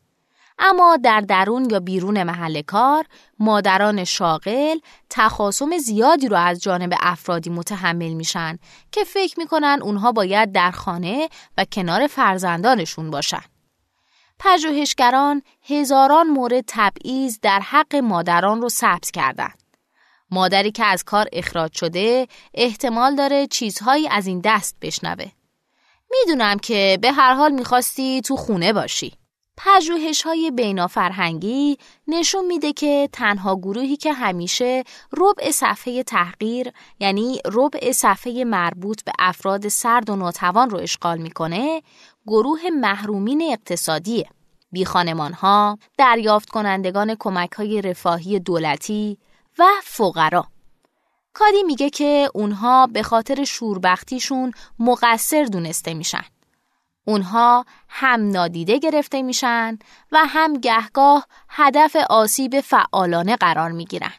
اما 0.63 0.97
در 0.97 1.21
درون 1.21 1.69
یا 1.69 1.79
بیرون 1.79 2.23
محل 2.23 2.61
کار 2.61 3.05
مادران 3.39 4.03
شاغل 4.03 4.77
تخاصم 5.09 5.77
زیادی 5.77 6.27
رو 6.27 6.37
از 6.37 6.61
جانب 6.61 6.93
افرادی 6.99 7.49
متحمل 7.49 8.13
میشن 8.13 8.57
که 8.91 9.03
فکر 9.03 9.39
می‌کنن 9.39 9.79
اونها 9.81 10.11
باید 10.11 10.51
در 10.51 10.71
خانه 10.71 11.29
و 11.57 11.65
کنار 11.65 12.07
فرزندانشون 12.07 13.11
باشن. 13.11 13.41
پژوهشگران 14.39 15.41
هزاران 15.69 16.27
مورد 16.27 16.63
تبعیض 16.67 17.39
در 17.41 17.59
حق 17.59 17.95
مادران 17.95 18.61
رو 18.61 18.69
ثبت 18.69 19.11
کردند. 19.11 19.61
مادری 20.31 20.71
که 20.71 20.85
از 20.85 21.03
کار 21.03 21.27
اخراج 21.33 21.73
شده 21.73 22.27
احتمال 22.53 23.15
داره 23.15 23.47
چیزهایی 23.47 24.07
از 24.07 24.27
این 24.27 24.41
دست 24.43 24.75
بشنوه. 24.81 25.31
می‌دونم 26.11 26.59
که 26.59 26.99
به 27.01 27.11
هر 27.11 27.33
حال 27.33 27.51
می‌خواستی 27.51 28.21
تو 28.21 28.35
خونه 28.35 28.73
باشی. 28.73 29.20
پژوهش 29.57 30.21
های 30.21 30.51
بینافرهنگی 30.51 31.77
نشون 32.07 32.45
میده 32.45 32.73
که 32.73 33.09
تنها 33.13 33.55
گروهی 33.55 33.97
که 33.97 34.13
همیشه 34.13 34.83
ربع 35.17 35.51
صفحه 35.51 36.03
تحقیر 36.03 36.71
یعنی 36.99 37.39
ربع 37.45 37.91
صفحه 37.91 38.43
مربوط 38.43 39.03
به 39.03 39.11
افراد 39.19 39.67
سرد 39.67 40.09
و 40.09 40.15
ناتوان 40.15 40.69
رو 40.69 40.77
اشغال 40.77 41.17
می‌کنه 41.17 41.81
گروه 42.27 42.69
محرومین 42.69 43.41
اقتصادیه. 43.51 44.29
بیخانمان 44.71 45.33
ها، 45.33 45.77
دریافت 45.97 46.49
کنندگان 46.49 47.15
کمک 47.19 47.51
های 47.51 47.81
رفاهی 47.81 48.39
دولتی 48.39 49.17
و 49.59 49.65
فقرا. 49.83 50.47
کادی 51.33 51.63
میگه 51.63 51.89
که 51.89 52.29
اونها 52.33 52.87
به 52.87 53.03
خاطر 53.03 53.43
شوربختیشون 53.43 54.51
مقصر 54.79 55.43
دونسته 55.43 55.93
میشن. 55.93 56.23
اونها 57.05 57.65
هم 57.89 58.29
نادیده 58.29 58.77
گرفته 58.77 59.21
میشن 59.21 59.79
و 60.11 60.25
هم 60.25 60.53
گهگاه 60.53 61.27
هدف 61.49 61.95
آسیب 62.09 62.61
فعالانه 62.61 63.35
قرار 63.35 63.71
می‌گیرن. 63.71 64.13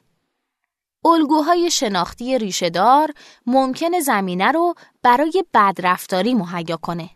الگوهای 1.05 1.71
شناختی 1.71 2.39
ریشهدار 2.39 3.13
ممکن 3.47 4.01
زمینه 4.01 4.53
رو 4.53 4.75
برای 5.03 5.45
بدرفتاری 5.55 6.35
مهیا 6.35 6.77
کنه. 6.77 7.11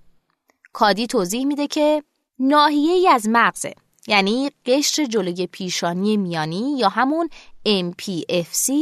کادی 0.72 1.06
توضیح 1.06 1.46
میده 1.46 1.66
که 1.66 2.02
ناحیه 2.38 3.10
از 3.10 3.28
مغزه 3.28 3.74
یعنی 4.08 4.50
قشر 4.66 5.04
جلوی 5.04 5.46
پیشانی 5.46 6.16
میانی 6.16 6.78
یا 6.78 6.88
همون 6.88 7.28
MPFC 7.66 8.72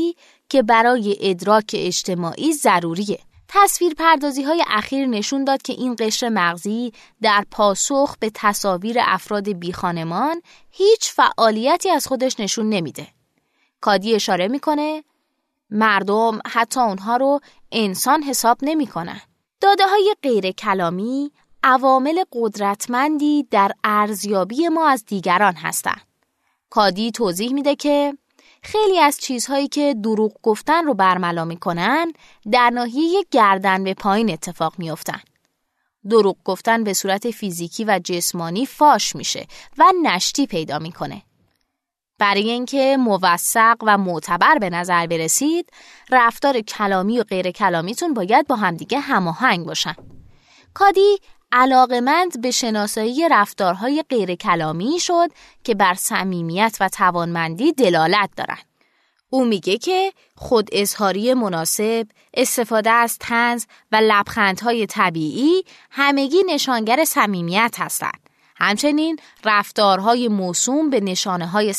که 0.49 0.63
برای 0.63 1.17
ادراک 1.21 1.71
اجتماعی 1.75 2.53
ضروریه 2.53 3.19
تصویر 3.57 3.95
پردازی 3.95 4.43
های 4.43 4.65
اخیر 4.67 5.07
نشون 5.07 5.45
داد 5.45 5.63
که 5.63 5.73
این 5.73 5.97
قشر 5.99 6.29
مغزی 6.29 6.93
در 7.23 7.45
پاسخ 7.51 8.17
به 8.21 8.31
تصاویر 8.35 8.97
افراد 9.01 9.53
بیخانمان 9.53 10.43
هیچ 10.71 11.13
فعالیتی 11.13 11.91
از 11.91 12.07
خودش 12.07 12.41
نشون 12.41 12.69
نمیده. 12.69 13.07
کادی 13.81 14.15
اشاره 14.15 14.49
می‌کنه 14.49 15.05
مردم 15.71 16.39
حتی 16.47 16.81
اونها 16.81 17.17
رو 17.17 17.41
انسان 17.73 18.23
حساب 18.23 18.59
نمی‌کنن. 18.63 19.21
داده 19.61 19.87
های 19.87 20.15
غیر 20.23 20.51
کلامی 20.51 21.33
عوامل 21.63 22.25
قدرتمندی 22.33 23.47
در 23.51 23.73
ارزیابی 23.85 24.69
ما 24.69 24.89
از 24.89 25.05
دیگران 25.05 25.55
هستند. 25.55 26.07
کادی 26.71 27.11
توضیح 27.11 27.53
میده 27.53 27.77
که 27.77 28.19
خیلی 28.65 28.99
از 28.99 29.19
چیزهایی 29.19 29.69
که 29.69 29.95
دروغ 30.05 30.33
گفتن 30.43 30.85
رو 30.85 30.95
برملا 30.95 31.45
می‌کنن 31.45 32.13
در 32.53 32.71
ناحیه 32.71 33.25
گردن 33.31 33.85
به 33.85 33.95
پایین 33.95 34.31
اتفاق 34.31 34.75
میافتن. 34.79 35.21
دروغ 36.11 36.37
گفتن 36.45 36.85
به 36.85 36.93
صورت 36.93 37.31
فیزیکی 37.31 37.85
و 37.85 38.01
جسمانی 38.05 38.67
فاش 38.67 39.17
میشه 39.17 39.47
و 39.79 39.85
نشتی 40.03 40.47
پیدا 40.47 40.79
می‌کنه. 40.79 41.23
برای 42.19 42.51
اینکه 42.51 42.97
موثق 42.97 43.77
و 43.83 43.99
معتبر 43.99 44.59
به 44.59 44.71
نظر 44.71 45.07
برسید، 45.07 45.71
رفتار 46.11 46.61
کلامی 46.61 47.21
و 47.21 47.23
غیر 47.23 47.51
کلامیتون 47.51 48.15
باید 48.15 48.47
با 48.47 48.57
همدیگه 48.57 48.99
هماهنگ 49.01 49.67
باشن. 49.67 49.95
کادی 50.75 51.19
علاقمند 51.57 52.41
به 52.41 52.51
شناسایی 52.51 53.29
رفتارهای 53.31 54.05
غیر 54.09 54.35
کلامی 54.35 54.99
شد 55.01 55.29
که 55.65 55.75
بر 55.75 55.95
صمیمیت 55.95 56.77
و 56.81 56.89
توانمندی 56.89 57.73
دلالت 57.73 58.31
دارند. 58.37 58.65
او 59.31 59.45
میگه 59.45 59.79
که 59.79 60.13
خود 60.37 60.69
اظهاری 60.73 61.35
مناسب، 61.35 62.07
استفاده 62.35 62.91
از 62.91 63.19
تنز 63.19 63.65
و 63.93 63.97
لبخندهای 63.97 64.87
طبیعی 64.87 65.65
همگی 65.91 66.43
نشانگر 66.47 67.05
صمیمیت 67.05 67.75
هستند. 67.79 68.24
همچنین 68.57 69.17
رفتارهای 69.45 70.29
موسوم 70.29 70.91
به 70.91 71.01
نشانه 71.01 71.47
های 71.47 71.75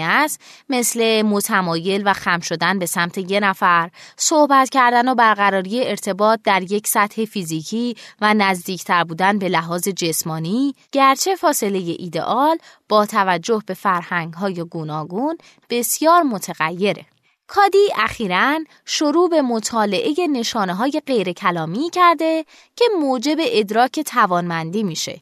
است 0.00 0.40
مثل 0.68 1.22
متمایل 1.22 2.02
و 2.04 2.12
خم 2.12 2.40
شدن 2.40 2.78
به 2.78 2.86
سمت 2.86 3.18
یه 3.18 3.40
نفر، 3.40 3.90
صحبت 4.16 4.70
کردن 4.70 5.08
و 5.08 5.14
برقراری 5.14 5.88
ارتباط 5.88 6.40
در 6.44 6.72
یک 6.72 6.86
سطح 6.86 7.24
فیزیکی 7.24 7.96
و 8.20 8.34
نزدیکتر 8.34 9.04
بودن 9.04 9.38
به 9.38 9.48
لحاظ 9.48 9.88
جسمانی 9.88 10.74
گرچه 10.92 11.36
فاصله 11.36 11.96
ایدئال 11.98 12.58
با 12.88 13.06
توجه 13.06 13.62
به 13.66 13.74
فرهنگ 13.74 14.34
های 14.34 14.54
گوناگون 14.54 15.38
بسیار 15.70 16.22
متغیره. 16.22 17.06
کادی 17.46 17.88
اخیرا 17.96 18.58
شروع 18.84 19.30
به 19.30 19.42
مطالعه 19.42 20.14
نشانه 20.32 20.74
های 20.74 21.02
غیر 21.06 21.32
کلامی 21.32 21.90
کرده 21.90 22.44
که 22.76 22.84
موجب 23.00 23.36
ادراک 23.40 24.00
توانمندی 24.00 24.82
میشه 24.82 25.20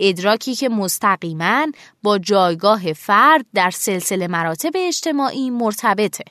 ادراکی 0.00 0.54
که 0.54 0.68
مستقیما 0.68 1.66
با 2.02 2.18
جایگاه 2.18 2.92
فرد 2.92 3.46
در 3.54 3.70
سلسله 3.70 4.28
مراتب 4.28 4.70
اجتماعی 4.74 5.50
مرتبطه. 5.50 6.24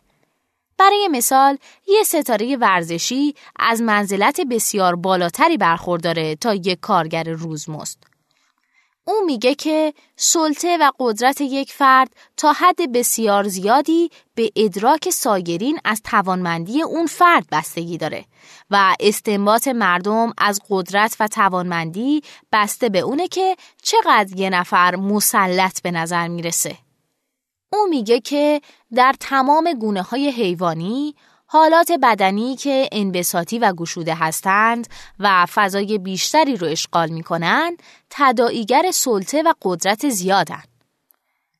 برای 0.77 1.07
مثال 1.11 1.57
یه 1.87 2.03
ستاره 2.03 2.57
ورزشی 2.57 3.33
از 3.59 3.81
منزلت 3.81 4.41
بسیار 4.41 4.95
بالاتری 4.95 5.57
برخورداره 5.57 6.35
تا 6.35 6.53
یک 6.53 6.79
کارگر 6.79 7.23
روزمست. 7.29 8.08
او 9.09 9.25
میگه 9.25 9.55
که 9.55 9.93
سلطه 10.15 10.77
و 10.77 10.91
قدرت 10.99 11.41
یک 11.41 11.71
فرد 11.71 12.15
تا 12.37 12.53
حد 12.53 12.91
بسیار 12.91 13.47
زیادی 13.47 14.11
به 14.35 14.51
ادراک 14.55 15.09
سایرین 15.09 15.79
از 15.85 16.01
توانمندی 16.03 16.81
اون 16.81 17.05
فرد 17.05 17.45
بستگی 17.51 17.97
داره 17.97 18.25
و 18.69 18.95
استنباط 18.99 19.67
مردم 19.67 20.33
از 20.37 20.61
قدرت 20.69 21.15
و 21.19 21.27
توانمندی 21.27 22.21
بسته 22.51 22.89
به 22.89 22.99
اونه 22.99 23.27
که 23.27 23.55
چقدر 23.83 24.39
یه 24.39 24.49
نفر 24.49 24.95
مسلط 24.95 25.81
به 25.81 25.91
نظر 25.91 26.27
می‌رسه. 26.27 26.77
او 27.73 27.87
میگه 27.89 28.19
که 28.19 28.61
در 28.95 29.15
تمام 29.19 29.73
گونه 29.73 30.01
های 30.01 30.29
حیوانی 30.29 31.15
حالات 31.51 31.91
بدنی 31.91 32.55
که 32.55 32.89
انبساطی 32.91 33.59
و 33.59 33.73
گشوده 33.73 34.15
هستند 34.15 34.87
و 35.19 35.45
فضای 35.45 35.97
بیشتری 35.97 36.55
رو 36.55 36.67
اشغال 36.67 37.09
می 37.09 37.23
کنند 37.23 37.83
تداعیگر 38.09 38.91
سلطه 38.91 39.41
و 39.41 39.53
قدرت 39.61 40.09
زیادند. 40.09 40.67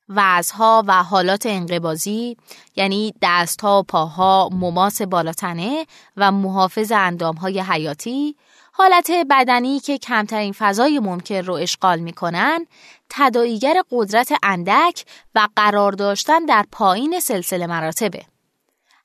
وزها 0.10 0.84
و 0.88 1.04
حالات 1.04 1.46
انقبازی 1.46 2.38
یعنی 2.76 3.14
دستها 3.22 3.80
و 3.80 3.84
پاها 3.84 4.50
مماس 4.52 5.02
بالاتنه 5.02 5.86
و 6.18 6.32
محافظ 6.32 6.92
اندامهای 6.92 7.60
حیاتی 7.60 8.36
حالت 8.72 9.12
بدنی 9.30 9.80
که 9.80 9.98
کمترین 9.98 10.54
فضای 10.54 11.00
ممکن 11.00 11.36
رو 11.36 11.54
اشغال 11.54 12.00
می 12.00 12.14
کنن 12.14 12.66
تداییگر 13.10 13.76
قدرت 13.92 14.34
اندک 14.44 15.06
و 15.36 15.48
قرار 15.56 15.92
داشتن 15.92 16.46
در 16.46 16.66
پایین 16.72 17.20
سلسله 17.20 17.68
مراتبه. 17.68 18.26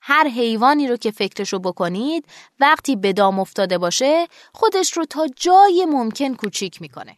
هر 0.07 0.27
حیوانی 0.27 0.87
رو 0.87 0.97
که 0.97 1.11
فکرشو 1.11 1.59
بکنید 1.59 2.25
وقتی 2.59 2.95
به 2.95 3.13
دام 3.13 3.39
افتاده 3.39 3.77
باشه 3.77 4.27
خودش 4.53 4.97
رو 4.97 5.05
تا 5.05 5.27
جای 5.35 5.85
ممکن 5.89 6.33
کوچیک 6.33 6.81
می‌کنه. 6.81 7.17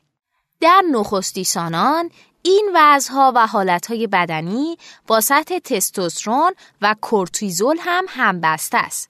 در 0.60 0.84
نخستی 0.92 1.44
سانان 1.44 2.10
این 2.42 2.70
وضعها 2.76 3.32
و 3.36 3.48
حالتهای 3.48 4.08
بدنی 4.08 4.78
با 5.08 5.22
سطح 5.22 5.60
تستوسترون 5.60 6.52
و 6.82 6.96
کورتیزول 7.02 7.78
هم 7.80 8.06
همبسته 8.08 8.78
است. 8.78 9.10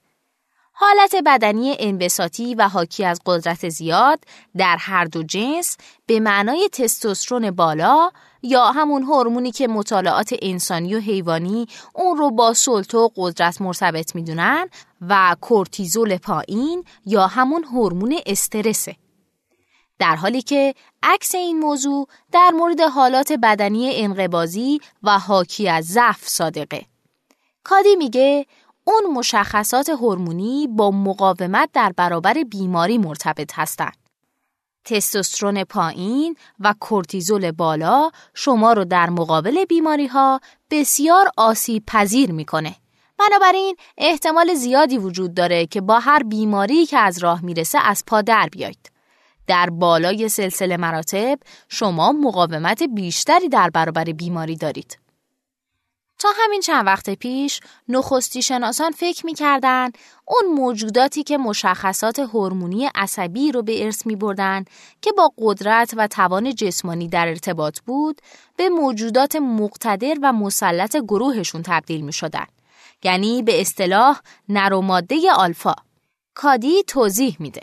حالت 0.72 1.14
بدنی 1.26 1.76
انبساطی 1.78 2.54
و 2.54 2.68
حاکی 2.68 3.04
از 3.04 3.20
قدرت 3.26 3.68
زیاد 3.68 4.18
در 4.56 4.76
هر 4.80 5.04
دو 5.04 5.22
جنس 5.22 5.76
به 6.06 6.20
معنای 6.20 6.68
تستوسترون 6.72 7.50
بالا 7.50 8.10
یا 8.42 8.66
همون 8.66 9.02
هورمونی 9.02 9.50
که 9.50 9.68
مطالعات 9.68 10.34
انسانی 10.42 10.94
و 10.94 10.98
حیوانی 10.98 11.66
اون 11.94 12.16
رو 12.16 12.30
با 12.30 12.54
سلطه 12.54 12.98
و 12.98 13.08
قدرت 13.16 13.60
مرتبط 13.60 14.14
می‌دونن 14.14 14.68
و 15.00 15.36
کورتیزول 15.40 16.16
پایین 16.16 16.84
یا 17.06 17.26
همون 17.26 17.64
هورمون 17.64 18.20
استرسه. 18.26 18.96
در 19.98 20.16
حالی 20.16 20.42
که 20.42 20.74
عکس 21.02 21.34
این 21.34 21.58
موضوع 21.58 22.08
در 22.32 22.50
مورد 22.54 22.80
حالات 22.80 23.32
بدنی 23.32 23.90
انقبازی 23.94 24.80
و 25.02 25.18
حاکی 25.18 25.68
از 25.68 25.84
ضعف 25.84 26.28
صادقه. 26.28 26.86
کادی 27.64 27.96
میگه 27.96 28.46
اون 28.84 29.12
مشخصات 29.14 29.88
هورمونی 29.88 30.66
با 30.66 30.90
مقاومت 30.90 31.70
در 31.72 31.92
برابر 31.96 32.34
بیماری 32.34 32.98
مرتبط 32.98 33.52
هستند. 33.54 33.97
تستوسترون 34.88 35.64
پایین 35.64 36.36
و 36.60 36.74
کورتیزول 36.80 37.50
بالا 37.50 38.10
شما 38.34 38.72
رو 38.72 38.84
در 38.84 39.10
مقابل 39.10 39.64
بیماری 39.64 40.06
ها 40.06 40.40
بسیار 40.70 41.28
آسیب 41.36 41.82
پذیر 41.86 42.32
می‌کنه. 42.32 42.74
بنابراین 43.18 43.76
احتمال 43.98 44.54
زیادی 44.54 44.98
وجود 44.98 45.34
داره 45.34 45.66
که 45.66 45.80
با 45.80 45.98
هر 45.98 46.22
بیماری 46.22 46.86
که 46.86 46.98
از 46.98 47.18
راه 47.18 47.44
می‌رسه 47.44 47.78
از 47.78 48.04
پا 48.06 48.22
در 48.22 48.48
بیایید. 48.52 48.90
در 49.46 49.70
بالای 49.70 50.28
سلسله 50.28 50.76
مراتب 50.76 51.38
شما 51.68 52.12
مقاومت 52.12 52.82
بیشتری 52.82 53.48
در 53.48 53.70
برابر 53.70 54.04
بیماری 54.04 54.56
دارید. 54.56 54.98
تا 56.18 56.28
همین 56.36 56.60
چند 56.60 56.86
وقت 56.86 57.10
پیش 57.10 57.60
نخستی 57.88 58.42
شناسان 58.42 58.90
فکر 58.90 59.26
می‌کردن 59.26 59.90
اون 60.24 60.54
موجوداتی 60.54 61.22
که 61.22 61.38
مشخصات 61.38 62.18
هورمونی 62.18 62.90
عصبی 62.94 63.52
رو 63.52 63.62
به 63.62 63.84
ارث 63.84 64.06
می 64.06 64.16
بردن 64.16 64.64
که 65.02 65.12
با 65.12 65.32
قدرت 65.38 65.94
و 65.96 66.06
توان 66.06 66.54
جسمانی 66.54 67.08
در 67.08 67.28
ارتباط 67.28 67.80
بود 67.80 68.20
به 68.56 68.68
موجودات 68.68 69.36
مقتدر 69.36 70.16
و 70.22 70.32
مسلط 70.32 70.96
گروهشون 70.96 71.62
تبدیل 71.62 72.00
می 72.00 72.12
شدن. 72.12 72.46
یعنی 73.02 73.42
به 73.42 73.60
اصطلاح 73.60 74.20
نر 74.48 74.72
و 74.72 74.80
ماده 74.80 75.32
آلفا. 75.32 75.74
کادی 76.34 76.82
توضیح 76.82 77.36
میده. 77.40 77.60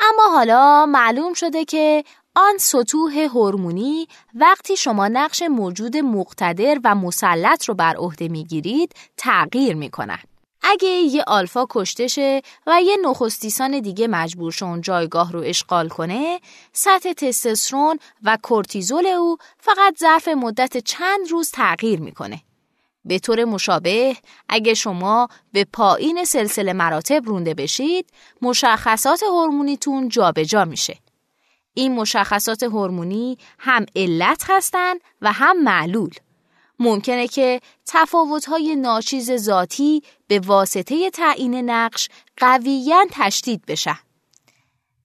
اما 0.00 0.36
حالا 0.36 0.86
معلوم 0.86 1.34
شده 1.34 1.64
که 1.64 2.04
آن 2.36 2.58
سطوح 2.58 3.18
هورمونی 3.18 4.08
وقتی 4.34 4.76
شما 4.76 5.08
نقش 5.08 5.42
موجود 5.42 5.96
مقتدر 5.96 6.80
و 6.84 6.94
مسلط 6.94 7.64
رو 7.64 7.74
بر 7.74 7.96
عهده 7.96 8.28
می‌گیرید 8.28 8.92
تغییر 9.16 9.76
می‌کنن. 9.76 10.18
اگه 10.62 10.88
یه 10.88 11.24
آلفا 11.26 11.66
کشته 11.70 12.06
شه 12.06 12.42
و 12.66 12.82
یه 12.82 12.96
نخستیسان 13.04 13.80
دیگه 13.80 14.08
مجبور 14.08 14.52
شون 14.52 14.80
جایگاه 14.80 15.32
رو 15.32 15.40
اشغال 15.40 15.88
کنه، 15.88 16.40
سطح 16.72 17.12
تستوسترون 17.12 17.98
و 18.22 18.38
کورتیزول 18.42 19.06
او 19.06 19.36
فقط 19.58 19.98
ظرف 19.98 20.28
مدت 20.28 20.76
چند 20.76 21.28
روز 21.30 21.50
تغییر 21.50 22.00
می‌کنه. 22.00 22.40
به 23.04 23.18
طور 23.18 23.44
مشابه 23.44 24.16
اگه 24.48 24.74
شما 24.74 25.28
به 25.52 25.66
پایین 25.72 26.24
سلسله 26.24 26.72
مراتب 26.72 27.22
رونده 27.24 27.54
بشید 27.54 28.10
مشخصات 28.42 29.22
هورمونیتون 29.22 30.08
جابجا 30.08 30.64
میشه 30.64 31.03
این 31.74 31.94
مشخصات 31.94 32.62
هورمونی 32.62 33.38
هم 33.58 33.86
علت 33.96 34.44
هستند 34.48 35.00
و 35.20 35.32
هم 35.32 35.62
معلول 35.62 36.10
ممکنه 36.78 37.28
که 37.28 37.60
تفاوت‌های 37.86 38.76
ناچیز 38.76 39.32
ذاتی 39.36 40.02
به 40.28 40.40
واسطه 40.40 41.10
تعیین 41.10 41.70
نقش 41.70 42.08
قویاً 42.36 43.04
تشدید 43.12 43.62
بشه 43.66 43.98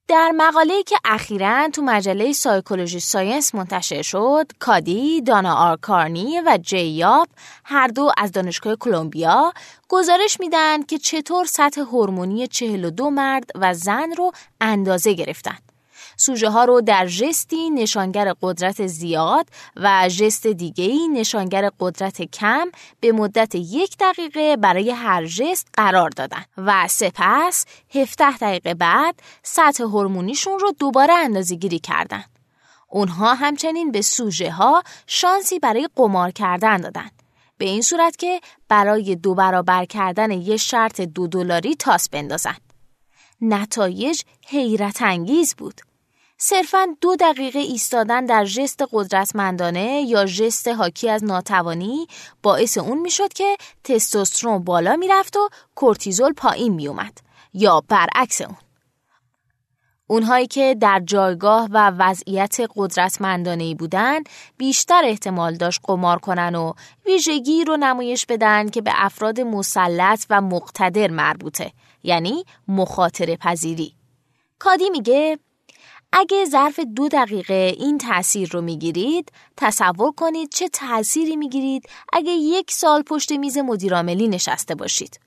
در 0.07 0.31
مقاله 0.35 0.83
که 0.83 0.95
اخیرا 1.05 1.69
تو 1.73 1.81
مجله 1.81 2.33
Psychology 2.33 2.99
Science 2.99 3.55
منتشر 3.55 4.01
شد، 4.01 4.51
کادی، 4.59 5.21
دانا 5.21 5.55
آر 5.55 5.80
کارنی 5.80 6.41
و 6.45 6.59
جی 6.61 7.05
اپ 7.05 7.27
هر 7.65 7.87
دو 7.87 8.11
از 8.17 8.31
دانشگاه 8.31 8.75
کلمبیا 8.75 9.53
گزارش 9.89 10.39
میدن 10.39 10.83
که 10.83 10.97
چطور 10.97 11.45
سطح 11.45 11.81
هورمونی 11.81 12.47
42 12.47 13.09
مرد 13.09 13.49
و 13.55 13.73
زن 13.73 14.11
رو 14.17 14.31
اندازه 14.61 15.13
گرفتن. 15.13 15.57
سوژه 16.21 16.49
ها 16.49 16.65
رو 16.65 16.81
در 16.81 17.07
ژستی 17.07 17.69
نشانگر 17.69 18.33
قدرت 18.41 18.87
زیاد 18.87 19.47
و 19.75 20.09
ژست 20.09 20.47
دیگه‌ی 20.47 21.07
نشانگر 21.07 21.71
قدرت 21.79 22.21
کم 22.21 22.67
به 22.99 23.11
مدت 23.11 23.55
یک 23.55 23.97
دقیقه 23.99 24.57
برای 24.57 24.91
هر 24.91 25.25
جست 25.25 25.67
قرار 25.73 26.09
دادن 26.09 26.43
و 26.57 26.87
سپس 26.87 27.65
17 27.95 28.37
دقیقه 28.37 28.73
بعد 28.73 29.15
سطح 29.43 29.83
هورمونیشون 29.83 30.59
رو 30.59 30.71
دوباره 30.79 31.13
اندازه 31.13 31.55
گیری 31.55 31.79
کردن. 31.79 32.23
اونها 32.87 33.33
همچنین 33.33 33.91
به 33.91 34.01
سوژه 34.01 34.51
ها 34.51 34.83
شانسی 35.07 35.59
برای 35.59 35.89
قمار 35.95 36.31
کردن 36.31 36.77
دادن. 36.77 37.09
به 37.57 37.65
این 37.65 37.81
صورت 37.81 38.17
که 38.17 38.41
برای 38.69 39.15
دو 39.15 39.35
برابر 39.35 39.85
کردن 39.85 40.31
یه 40.31 40.57
شرط 40.57 41.01
دو 41.01 41.27
دلاری 41.27 41.75
تاس 41.75 42.09
بندازن. 42.09 42.55
نتایج 43.41 44.21
حیرت 44.47 45.01
انگیز 45.01 45.55
بود. 45.55 45.88
صرفا 46.41 46.87
دو 47.01 47.15
دقیقه 47.15 47.59
ایستادن 47.59 48.25
در 48.25 48.45
ژست 48.45 48.83
قدرتمندانه 48.91 50.01
یا 50.07 50.25
ژست 50.25 50.67
حاکی 50.67 51.09
از 51.09 51.23
ناتوانی 51.23 52.07
باعث 52.43 52.77
اون 52.77 52.97
می‌شد 52.97 53.33
که 53.33 53.57
تستوسترون 53.83 54.63
بالا 54.63 54.95
می‌رفت 54.95 55.37
و 55.37 55.49
کورتیزول 55.75 56.33
پایین 56.33 56.73
میومد 56.73 57.17
یا 57.53 57.83
برعکس 57.87 58.41
اون. 58.41 58.57
اونهایی 60.07 60.47
که 60.47 60.75
در 60.81 61.01
جایگاه 61.05 61.67
و 61.71 61.91
وضعیت 61.97 62.57
قدرتمندانه 62.75 63.63
ای 63.63 63.75
بودن 63.75 64.19
بیشتر 64.57 65.01
احتمال 65.05 65.55
داشت 65.55 65.79
قمار 65.83 66.19
کنن 66.19 66.55
و 66.55 66.73
ویژگی 67.05 67.63
رو 67.63 67.77
نمایش 67.77 68.25
بدن 68.25 68.69
که 68.69 68.81
به 68.81 68.91
افراد 68.95 69.41
مسلط 69.41 70.25
و 70.29 70.41
مقتدر 70.41 71.07
مربوطه 71.11 71.71
یعنی 72.03 72.43
مخاطره 72.67 73.35
پذیری. 73.35 73.93
کادی 74.59 74.89
میگه 74.89 75.39
اگه 76.13 76.45
ظرف 76.45 76.79
دو 76.79 77.09
دقیقه 77.09 77.75
این 77.79 77.97
تاثیر 77.97 78.49
رو 78.51 78.61
می‌گیرید 78.61 79.31
تصور 79.57 80.11
کنید 80.11 80.49
چه 80.49 80.69
تأثیری 80.69 81.35
می‌گیرید 81.35 81.89
اگه 82.13 82.31
یک 82.31 82.71
سال 82.71 83.01
پشت 83.01 83.31
میز 83.31 83.57
مدیرعاملی 83.57 84.27
نشسته 84.27 84.75
باشید. 84.75 85.19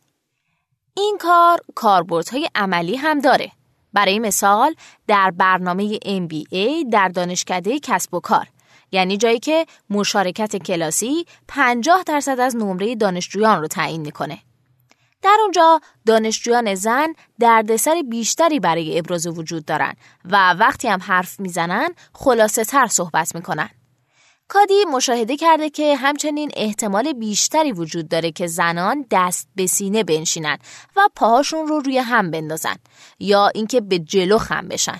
این 0.96 1.16
کار 1.20 1.60
کاربردهای 1.74 2.48
عملی 2.54 2.96
هم 2.96 3.18
داره. 3.18 3.52
برای 3.92 4.18
مثال 4.18 4.74
در 5.06 5.30
برنامه 5.30 5.98
MBA 5.98 6.90
در 6.92 7.08
دانشکده 7.08 7.78
کسب 7.78 8.14
و 8.14 8.20
کار 8.20 8.48
یعنی 8.92 9.16
جایی 9.16 9.38
که 9.38 9.66
مشارکت 9.90 10.56
کلاسی 10.56 11.26
50 11.48 12.02
درصد 12.06 12.40
از 12.40 12.56
نمره 12.56 12.94
دانشجویان 12.94 13.60
رو 13.60 13.66
تعیین 13.66 14.00
می‌کنه. 14.00 14.38
در 15.22 15.38
اونجا 15.42 15.80
دانشجویان 16.06 16.74
زن 16.74 17.14
دردسر 17.40 18.02
بیشتری 18.11 18.61
برای 18.61 18.98
ابراز 18.98 19.26
وجود 19.26 19.64
دارن 19.64 19.94
و 20.24 20.52
وقتی 20.52 20.88
هم 20.88 21.00
حرف 21.02 21.40
می‌زنن 21.40 21.88
خلاصه 22.14 22.64
تر 22.64 22.87
صحبت 22.87 23.35
می‌کنن. 23.35 23.70
کادی 24.48 24.85
مشاهده 24.92 25.37
کرده 25.37 25.70
که 25.70 25.96
همچنین 25.96 26.50
احتمال 26.56 27.12
بیشتری 27.12 27.72
وجود 27.72 28.08
داره 28.08 28.30
که 28.30 28.46
زنان 28.46 29.06
دست 29.11 29.48
به 29.56 29.66
سینه 29.66 30.04
بنشینن 30.04 30.58
و 30.96 31.08
پاهاشون 31.16 31.66
رو 31.66 31.80
روی 31.80 31.98
هم 31.98 32.30
بندازن 32.30 32.76
یا 33.18 33.48
اینکه 33.54 33.80
به 33.80 33.98
جلو 33.98 34.38
خم 34.38 34.68
بشن. 34.68 34.98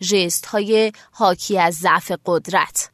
جست 0.00 0.46
های 0.46 0.92
حاکی 1.12 1.58
از 1.58 1.74
ضعف 1.74 2.12
قدرت. 2.26 2.93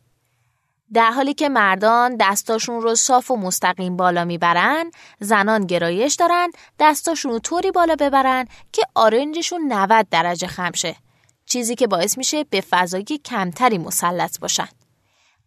در 0.92 1.10
حالی 1.10 1.34
که 1.34 1.48
مردان 1.48 2.16
دستاشون 2.20 2.80
رو 2.80 2.94
صاف 2.94 3.30
و 3.30 3.36
مستقیم 3.36 3.96
بالا 3.96 4.24
می‌برن 4.24 4.90
زنان 5.20 5.66
گرایش 5.66 6.14
دارن 6.14 6.50
دستاشون 6.78 7.32
رو 7.32 7.38
طوری 7.38 7.70
بالا 7.70 7.96
ببرن 8.00 8.46
که 8.72 8.82
آرنجشون 8.94 9.72
90 9.72 10.06
درجه 10.10 10.46
خم 10.46 10.72
شه. 10.72 10.96
چیزی 11.46 11.74
که 11.74 11.86
باعث 11.86 12.18
میشه 12.18 12.44
به 12.44 12.60
فضای 12.60 13.04
کمتری 13.04 13.78
مسلط 13.78 14.40
باشن. 14.40 14.68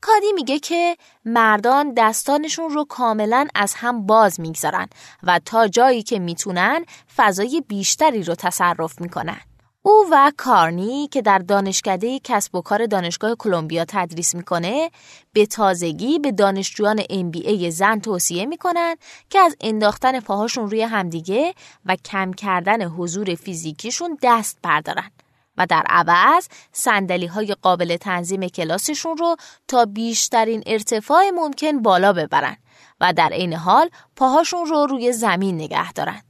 کادی 0.01 0.33
میگه 0.33 0.59
که 0.59 0.97
مردان 1.25 1.93
دستانشون 1.97 2.69
رو 2.69 2.85
کاملا 2.85 3.47
از 3.55 3.73
هم 3.73 4.05
باز 4.05 4.39
می‌گذارن 4.39 4.87
و 5.23 5.39
تا 5.45 5.67
جایی 5.67 6.03
که 6.03 6.19
می‌تونن 6.19 6.85
فضای 7.15 7.63
بیشتری 7.67 8.23
رو 8.23 8.35
تصرف 8.35 9.01
می‌کنن. 9.01 9.39
او 9.85 10.05
و 10.11 10.31
کارنی 10.37 11.07
که 11.07 11.21
در 11.21 11.37
دانشکده 11.37 12.19
کسب 12.23 12.55
و 12.55 12.61
کار 12.61 12.85
دانشگاه 12.85 13.35
کلمبیا 13.35 13.85
تدریس 13.87 14.35
می‌کنه 14.35 14.91
به 15.33 15.45
تازگی 15.45 16.19
به 16.19 16.31
دانشجویان 16.31 17.01
MBA 17.01 17.69
زن 17.69 17.99
توصیه 17.99 18.45
می‌کنن 18.45 18.95
که 19.29 19.39
از 19.39 19.55
انداختن 19.61 20.19
پاهاشون 20.19 20.69
روی 20.69 20.81
همدیگه 20.81 21.53
و 21.85 21.95
کم 21.95 22.33
کردن 22.33 22.81
حضور 22.83 23.35
فیزیکیشون 23.35 24.17
دست 24.21 24.57
بردارن 24.61 25.11
و 25.57 25.65
در 25.65 25.83
عوض 25.89 26.47
سندلی 26.71 27.27
های 27.27 27.55
قابل 27.61 27.97
تنظیم 27.97 28.47
کلاسشون 28.47 29.17
رو 29.17 29.35
تا 29.67 29.85
بیشترین 29.85 30.63
ارتفاع 30.65 31.29
ممکن 31.29 31.81
بالا 31.81 32.13
ببرن 32.13 32.57
و 33.01 33.13
در 33.13 33.29
عین 33.29 33.53
حال 33.53 33.89
پاهاشون 34.15 34.65
رو 34.65 34.85
روی 34.85 35.11
زمین 35.11 35.55
نگه 35.55 35.93
دارن 35.93 36.21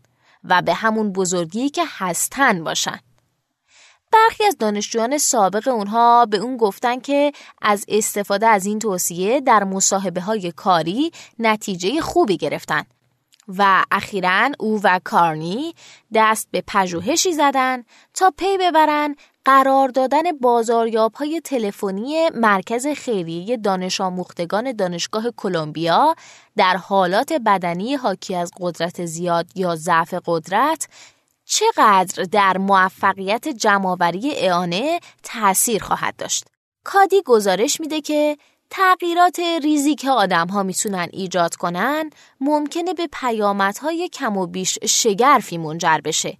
و 0.44 0.62
به 0.62 0.74
همون 0.74 1.14
بزرگی 1.14 1.70
که 1.70 1.84
هستن 1.88 2.64
باشن. 2.64 3.00
برخی 4.14 4.46
از 4.46 4.58
دانشجویان 4.58 5.18
سابق 5.18 5.68
اونها 5.68 6.26
به 6.26 6.38
اون 6.38 6.58
گفتن 6.58 7.00
که 7.00 7.32
از 7.62 7.86
استفاده 7.88 8.48
از 8.48 8.66
این 8.66 8.80
توصیه 8.80 9.42
در 9.42 9.64
مصاحبه 9.64 10.22
های 10.22 10.52
کاری 10.52 11.12
نتیجه 11.40 12.02
خوبی 12.02 12.38
گرفتن 12.38 12.84
و 13.48 13.84
اخیرا 13.92 14.50
او 14.60 14.82
و 14.84 15.00
کارنی 15.04 15.76
دست 16.14 16.48
به 16.52 16.64
پژوهشی 16.68 17.34
زدن 17.34 17.84
تا 18.14 18.34
پی 18.38 18.58
ببرن 18.58 19.16
قرار 19.46 19.88
دادن 19.90 20.32
بازاریاب 20.42 21.14
های 21.14 21.42
تلفنی 21.42 22.30
مرکز 22.30 22.88
خیریه 22.88 23.58
دانش 23.58 24.02
آموختگان 24.02 24.72
دانشگاه 24.72 25.32
کلمبیا 25.38 26.16
در 26.58 26.78
حالات 26.78 27.34
بدنی 27.34 27.96
حاکی 27.96 28.36
از 28.36 28.52
قدرت 28.60 29.06
زیاد 29.06 29.46
یا 29.56 29.76
ضعف 29.76 30.14
قدرت 30.26 30.88
چقدر 31.46 32.24
در 32.24 32.58
موفقیت 32.58 33.48
جمعآوری 33.48 34.32
اعانه 34.36 35.00
تأثیر 35.24 35.84
خواهد 35.84 36.16
داشت. 36.16 36.46
کادی 36.84 37.22
گزارش 37.26 37.80
میده 37.80 38.02
که 38.02 38.38
تغییرات 38.70 39.40
ریزی 39.40 39.96
که 39.96 40.12
آدم 40.12 40.48
ها 40.48 40.64
می‌تونن 40.64 41.08
ایجاد 41.12 41.56
کنن 41.56 42.10
ممکنه 42.42 42.94
به 42.94 43.08
پیامدهای 43.14 44.10
کم 44.10 44.38
و 44.38 44.48
بیش 44.48 44.80
شگرفی 44.86 45.58
منجر 45.58 45.98
بشه. 46.04 46.38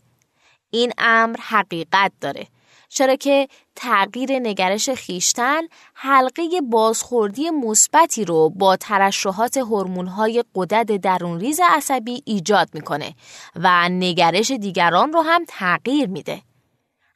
این 0.70 0.94
امر 0.98 1.38
حقیقت 1.40 2.12
داره. 2.22 2.48
چرا 2.94 3.16
که 3.16 3.48
تغییر 3.76 4.40
نگرش 4.40 4.90
خیشتن 4.90 5.62
حلقه 5.94 6.62
بازخوردی 6.62 7.50
مثبتی 7.50 8.26
رو 8.26 8.50
با 8.50 8.76
ترشحات 8.76 9.58
هورمون‌های 9.58 10.44
قدرت 10.56 10.92
درون 10.92 11.40
ریز 11.40 11.60
عصبی 11.64 12.24
ایجاد 12.26 12.70
می‌کنه 12.74 13.16
و 13.56 13.90
نگرش 13.90 14.52
دیگران 14.52 15.14
رو 15.14 15.22
هم 15.22 15.46
تغییر 15.48 16.10
میده. 16.10 16.42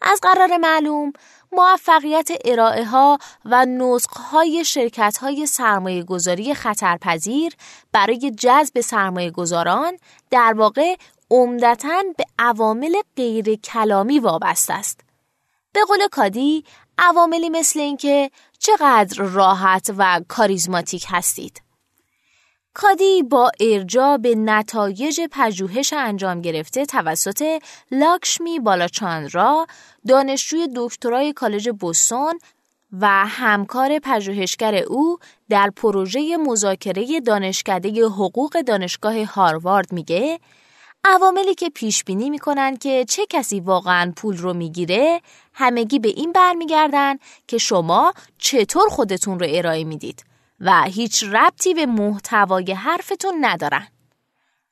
از 0.02 0.20
قرار 0.22 0.58
معلوم 0.58 1.14
موفقیت 1.52 2.30
ارائه 2.46 2.86
ها 2.86 3.18
و 3.46 3.66
نسخ 3.66 4.18
های 4.18 4.66
شرکت 4.66 5.18
های 5.18 5.46
سرمایه 5.46 6.04
گذاری 6.04 6.54
خطرپذیر 6.54 7.54
برای 7.92 8.32
جذب 8.32 8.82
سرمایه 8.82 9.32
گذاران 9.32 9.98
در 10.32 10.54
واقع 10.58 10.96
عمدتا 11.32 12.04
به 12.18 12.24
عوامل 12.40 12.96
غیر 13.18 13.56
کلامی 13.56 14.20
وابسته 14.20 14.74
است. 14.74 15.07
به 15.78 15.84
قول 15.88 16.08
کادی 16.12 16.64
عواملی 16.98 17.50
مثل 17.50 17.80
اینکه 17.80 18.32
چقدر 18.60 19.24
راحت 19.24 19.92
و 19.98 20.22
کاریزماتیک 20.28 21.06
هستید. 21.10 21.62
کادی 22.74 23.24
با 23.24 23.52
ارجا 23.60 24.18
به 24.18 24.36
نتایج 24.36 25.22
پژوهش 25.32 25.94
انجام 25.94 26.42
گرفته 26.42 26.86
توسط 26.86 27.62
لاکشمی 27.92 28.60
بالاچاندرا 28.60 29.68
دانشجوی 30.08 30.68
دکترای 30.76 31.34
کالج 31.34 31.70
بوستون 31.70 32.40
و 32.92 33.08
همکار 33.28 34.00
پژوهشگر 34.00 34.76
او 34.76 35.18
در 35.50 35.70
پروژه 35.76 36.38
مذاکره 36.38 37.20
دانشکده 37.20 38.06
حقوق 38.06 38.62
دانشگاه 38.62 39.26
هاروارد 39.26 39.94
میگه 39.94 40.40
عواملی 41.10 41.56
که 41.56 41.70
پیش 41.70 42.04
بینی 42.04 42.30
می‌کنن 42.30 42.78
که 42.78 43.06
چه 43.06 43.26
کسی 43.26 43.60
واقعا 43.60 44.14
پول 44.16 44.38
رو 44.38 44.54
می‌گیره 44.54 45.22
همگی 45.54 46.00
به 46.00 46.08
این 46.08 46.32
برمیگردن 46.32 47.16
که 47.48 47.58
شما 47.58 48.14
چطور 48.38 48.90
خودتون 48.90 49.40
رو 49.40 49.46
ارائه 49.50 49.84
می‌دید 49.84 50.24
و 50.60 50.84
هیچ 50.84 51.24
ربطی 51.24 51.74
به 51.74 51.86
محتوای 51.86 52.74
حرفتون 52.74 53.34
ندارن. 53.42 53.88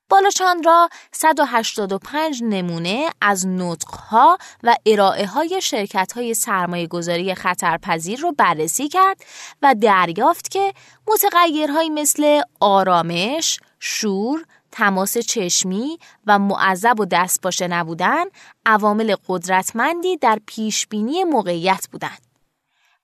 بالاچاندرا 0.10 0.90
185 1.12 2.44
نمونه 2.44 3.10
از 3.22 3.48
نطقها 3.48 4.38
و 4.64 4.76
ارائه 4.86 5.26
های 5.26 5.62
شرکت 5.62 6.12
های 6.12 6.34
سرمایه 6.34 6.88
گذاری 6.88 7.36
خطرپذیر 7.36 8.20
رو 8.20 8.32
بررسی 8.32 8.88
کرد 8.88 9.18
و 9.62 9.76
دریافت 9.82 10.52
که 10.52 10.74
متغیرهایی 11.08 11.90
مثل 11.90 12.42
آرامش، 12.60 13.60
شور، 13.80 14.46
تماس 14.76 15.18
چشمی 15.18 16.00
و 16.28 16.40
معذب 16.40 17.00
و 17.00 17.06
دست 17.06 17.42
باشه 17.42 17.68
نبودن 17.68 18.26
عوامل 18.66 19.16
قدرتمندی 19.28 20.18
در 20.18 20.40
پیشبینی 20.46 21.24
موقعیت 21.24 21.88
بودند. 21.92 22.22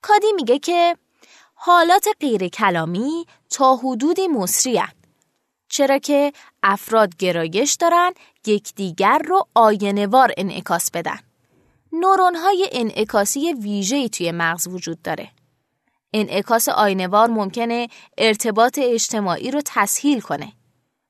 کادی 0.01 0.31
میگه 0.35 0.59
که 0.59 0.97
حالات 1.53 2.07
غیر 2.19 2.47
کلامی 2.47 3.25
تا 3.49 3.75
حدودی 3.75 4.27
مصری 4.27 4.81
چرا 5.69 5.97
که 5.97 6.33
افراد 6.63 7.15
گرایش 7.17 7.73
دارن 7.73 8.11
یکدیگر 8.45 9.17
رو 9.17 9.47
آینوار 9.55 10.31
انعکاس 10.37 10.91
بدن. 10.91 11.19
نورون 11.93 12.35
های 12.35 12.69
انعکاسی 12.71 13.53
ویژه‌ای 13.53 14.09
توی 14.09 14.31
مغز 14.31 14.67
وجود 14.67 15.01
داره. 15.01 15.29
انعکاس 16.13 16.69
آینوار 16.69 17.27
ممکنه 17.27 17.87
ارتباط 18.17 18.79
اجتماعی 18.81 19.51
رو 19.51 19.61
تسهیل 19.65 20.21
کنه. 20.21 20.53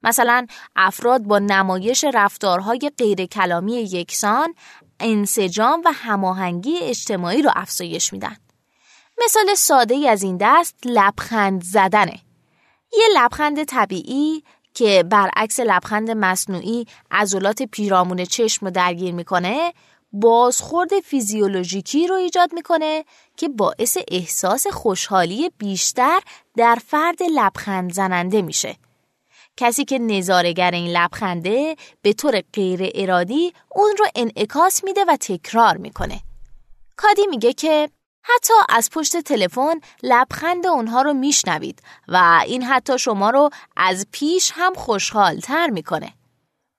مثلا 0.03 0.47
افراد 0.75 1.21
با 1.21 1.39
نمایش 1.39 2.05
رفتارهای 2.13 2.91
غیر 2.97 3.25
کلامی 3.25 3.73
یکسان 3.73 4.53
انسجام 4.99 5.81
و 5.85 5.91
هماهنگی 5.93 6.77
اجتماعی 6.77 7.41
رو 7.41 7.51
افزایش 7.55 8.13
میدن. 8.13 8.37
مثال 9.25 9.53
ساده 9.55 9.93
ای 9.95 10.07
از 10.07 10.23
این 10.23 10.37
دست 10.41 10.75
لبخند 10.85 11.63
زدنه. 11.63 12.19
یه 12.93 13.05
لبخند 13.15 13.63
طبیعی 13.63 14.43
که 14.73 15.03
برعکس 15.03 15.59
لبخند 15.59 16.11
مصنوعی 16.11 16.87
عضلات 17.11 17.63
پیرامون 17.63 18.25
چشم 18.25 18.65
رو 18.65 18.71
درگیر 18.71 19.13
می‌کنه 19.13 19.73
بازخورد 20.13 20.99
فیزیولوژیکی 20.99 22.07
رو 22.07 22.15
ایجاد 22.15 22.53
می‌کنه 22.53 23.05
که 23.37 23.49
باعث 23.49 23.97
احساس 24.07 24.67
خوشحالی 24.67 25.51
بیشتر 25.57 26.19
در 26.57 26.77
فرد 26.87 27.23
لبخند 27.23 27.93
زننده 27.93 28.41
میشه. 28.41 28.75
کسی 29.61 29.85
که 29.85 29.99
نظارگر 29.99 30.71
این 30.71 30.91
لبخنده 30.91 31.75
به 32.01 32.13
طور 32.13 32.41
غیر 32.53 32.91
ارادی 32.95 33.53
اون 33.75 33.95
رو 33.99 34.05
انعکاس 34.15 34.83
میده 34.83 35.05
و 35.07 35.17
تکرار 35.21 35.77
می‌کنه. 35.77 36.21
کادی 36.95 37.27
میگه 37.27 37.53
که 37.53 37.89
حتی 38.23 38.53
از 38.69 38.89
پشت 38.89 39.17
تلفن 39.17 39.79
لبخند 40.03 40.67
اونها 40.67 41.01
رو 41.01 41.13
میشنوید 41.13 41.81
و 42.07 42.41
این 42.45 42.63
حتی 42.63 42.99
شما 42.99 43.29
رو 43.29 43.49
از 43.77 44.07
پیش 44.11 44.51
هم 44.55 44.73
خوشحالتر 44.73 45.69
می‌کنه. 45.69 46.13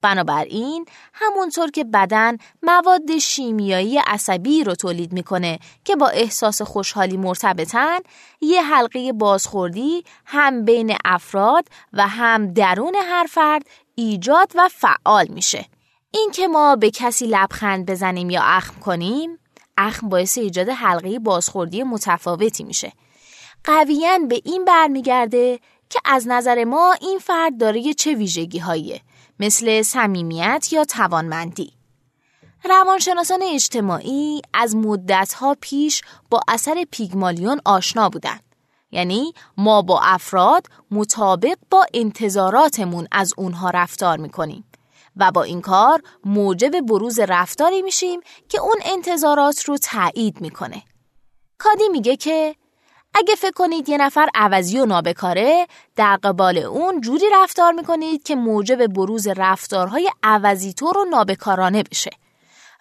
بنابراین 0.02 0.86
همونطور 1.12 1.70
که 1.70 1.84
بدن 1.84 2.36
مواد 2.62 3.18
شیمیایی 3.18 3.98
عصبی 3.98 4.64
رو 4.64 4.74
تولید 4.74 5.12
می‌کنه 5.12 5.58
که 5.84 5.96
با 5.96 6.08
احساس 6.08 6.62
خوشحالی 6.62 7.16
مرتبطن 7.16 7.98
یه 8.40 8.62
حلقه 8.62 9.12
بازخوردی 9.12 10.04
هم 10.26 10.64
بین 10.64 10.96
افراد 11.04 11.68
و 11.92 12.08
هم 12.08 12.52
درون 12.52 12.94
هر 12.94 13.26
فرد 13.30 13.62
ایجاد 13.94 14.52
و 14.54 14.68
فعال 14.68 15.26
میشه. 15.28 15.66
این 16.10 16.30
که 16.34 16.48
ما 16.48 16.76
به 16.76 16.90
کسی 16.90 17.26
لبخند 17.26 17.90
بزنیم 17.90 18.30
یا 18.30 18.42
اخم 18.42 18.80
کنیم 18.80 19.38
اخم 19.76 20.08
باعث 20.08 20.38
ایجاد 20.38 20.68
حلقه 20.68 21.18
بازخوردی 21.18 21.82
متفاوتی 21.82 22.64
میشه. 22.64 22.92
قویا 23.64 24.18
به 24.28 24.40
این 24.44 24.64
برمیگرده 24.64 25.60
که 25.90 26.00
از 26.04 26.28
نظر 26.28 26.64
ما 26.64 26.92
این 27.00 27.18
فرد 27.18 27.60
داره 27.60 27.94
چه 27.94 28.14
ویژگی 28.14 28.58
هاییه 28.58 29.00
مثل 29.42 29.82
صمیمیت 29.82 30.68
یا 30.72 30.84
توانمندی. 30.84 31.72
روانشناسان 32.64 33.42
اجتماعی 33.42 34.42
از 34.54 34.76
مدتها 34.76 35.56
پیش 35.60 36.02
با 36.30 36.40
اثر 36.48 36.86
پیگمالیون 36.90 37.60
آشنا 37.64 38.08
بودند. 38.08 38.42
یعنی 38.90 39.32
ما 39.56 39.82
با 39.82 40.00
افراد 40.00 40.66
مطابق 40.90 41.58
با 41.70 41.86
انتظاراتمون 41.94 43.08
از 43.12 43.34
اونها 43.36 43.70
رفتار 43.70 44.18
می‌کنیم 44.18 44.64
و 45.16 45.30
با 45.30 45.42
این 45.42 45.60
کار 45.60 46.02
موجب 46.24 46.80
بروز 46.80 47.18
رفتاری 47.18 47.82
میشیم 47.82 48.20
که 48.48 48.60
اون 48.60 48.76
انتظارات 48.84 49.64
رو 49.64 49.78
تایید 49.78 50.40
می‌کنه. 50.40 50.82
کادی 51.58 51.88
میگه 51.88 52.16
که 52.16 52.56
اگه 53.14 53.34
فکر 53.34 53.50
کنید 53.50 53.88
یه 53.88 53.96
نفر 53.96 54.28
عوضی 54.34 54.78
و 54.78 54.86
نابکاره 54.86 55.66
در 55.96 56.16
قبال 56.16 56.58
اون 56.58 57.00
جوری 57.00 57.24
رفتار 57.32 57.72
می‌کنید 57.72 58.22
که 58.22 58.36
موجب 58.36 58.86
بروز 58.86 59.26
رفتارهای 59.26 60.10
عوضی 60.22 60.72
طور 60.72 60.98
و 60.98 61.04
نابکارانه 61.04 61.82
بشه. 61.82 62.10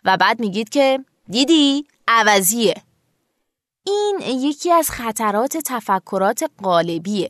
و 0.05 0.17
بعد 0.17 0.39
میگید 0.39 0.69
که 0.69 0.99
دیدی؟ 1.29 1.85
عوضیه. 2.07 2.75
این 3.83 4.19
یکی 4.21 4.71
از 4.71 4.89
خطرات 4.91 5.57
تفکرات 5.57 6.51
قالبیه 6.63 7.29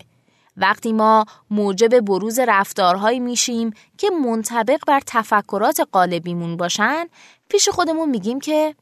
وقتی 0.58 0.93
ما 0.93 1.26
موجب 1.49 1.99
بروز 1.99 2.39
رفتارهایی 2.39 3.20
میشیم 3.20 3.74
که 3.97 4.10
منطبق 4.10 4.80
بر 4.88 5.02
تفکرات 5.06 5.80
قالبیمون 5.91 6.58
باشن 6.58 7.08
پیش 7.49 7.70
خودمون 7.70 8.10
میگیم 8.10 8.39
که 8.39 8.76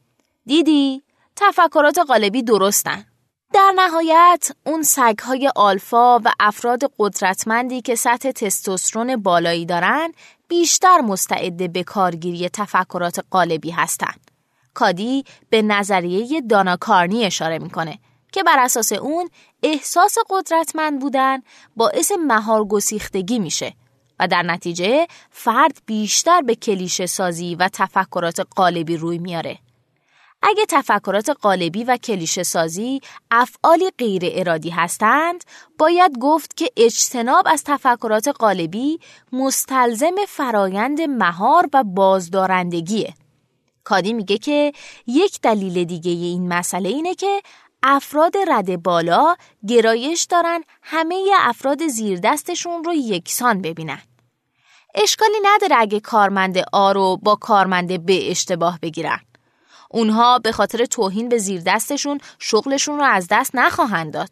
دیدی 0.46 1.02
تفکرات 1.36 1.98
قالبی 1.98 2.42
درستن. 2.42 3.09
در 3.52 3.72
نهایت 3.76 4.52
اون 4.66 4.82
سگهای 4.82 5.50
آلفا 5.56 6.18
و 6.18 6.32
افراد 6.40 6.92
قدرتمندی 6.98 7.82
که 7.82 7.94
سطح 7.94 8.30
تستوسترون 8.30 9.16
بالایی 9.16 9.66
دارن 9.66 10.12
بیشتر 10.48 11.00
مستعد 11.00 11.72
به 11.72 11.82
کارگیری 11.82 12.48
تفکرات 12.48 13.24
قالبی 13.30 13.70
هستند. 13.70 14.30
کادی 14.74 15.24
به 15.50 15.62
نظریه 15.62 16.40
دانا 16.40 16.76
کارنی 16.76 17.24
اشاره 17.24 17.58
می‌کنه 17.58 17.98
که 18.32 18.42
بر 18.42 18.58
اساس 18.58 18.92
اون 18.92 19.30
احساس 19.62 20.16
قدرتمند 20.30 21.00
بودن 21.00 21.38
باعث 21.76 22.12
مهار 22.26 22.64
گسیختگی 22.64 23.38
میشه 23.38 23.74
و 24.18 24.28
در 24.28 24.42
نتیجه 24.42 25.06
فرد 25.30 25.78
بیشتر 25.86 26.40
به 26.40 26.54
کلیشه 26.54 27.06
سازی 27.06 27.54
و 27.54 27.68
تفکرات 27.72 28.40
قالبی 28.40 28.96
روی 28.96 29.18
میاره. 29.18 29.58
اگه 30.42 30.66
تفکرات 30.68 31.30
قالبی 31.30 31.84
و 31.84 31.96
کلیشه 31.96 32.42
سازی 32.42 33.00
افعالی 33.30 33.90
غیر 33.98 34.22
ارادی 34.24 34.70
هستند، 34.70 35.44
باید 35.78 36.18
گفت 36.18 36.56
که 36.56 36.70
اجتناب 36.76 37.44
از 37.48 37.64
تفکرات 37.64 38.28
قالبی 38.28 38.98
مستلزم 39.32 40.14
فرایند 40.28 41.00
مهار 41.00 41.68
و 41.72 41.84
بازدارندگیه. 41.84 43.14
کادی 43.84 44.12
میگه 44.12 44.38
که 44.38 44.72
یک 45.06 45.40
دلیل 45.40 45.84
دیگه 45.84 46.10
این 46.10 46.48
مسئله 46.48 46.88
اینه 46.88 47.14
که 47.14 47.42
افراد 47.82 48.34
رد 48.48 48.82
بالا 48.82 49.36
گرایش 49.68 50.24
دارن 50.24 50.64
همه 50.82 51.30
افراد 51.38 51.86
زیر 51.86 52.20
دستشون 52.20 52.84
رو 52.84 52.94
یکسان 52.94 53.62
ببینن. 53.62 54.02
اشکالی 54.94 55.38
نداره 55.42 55.76
اگه 55.78 56.00
کارمند 56.00 56.58
آ 56.72 56.92
رو 56.92 57.16
با 57.16 57.34
کارمند 57.34 58.06
ب 58.06 58.10
اشتباه 58.30 58.78
بگیرن. 58.82 59.20
اونها 59.92 60.38
به 60.38 60.52
خاطر 60.52 60.84
توهین 60.84 61.28
به 61.28 61.38
زیر 61.38 61.62
دستشون 61.66 62.20
شغلشون 62.38 62.96
رو 62.96 63.04
از 63.04 63.26
دست 63.30 63.54
نخواهند 63.54 64.12
داد. 64.12 64.30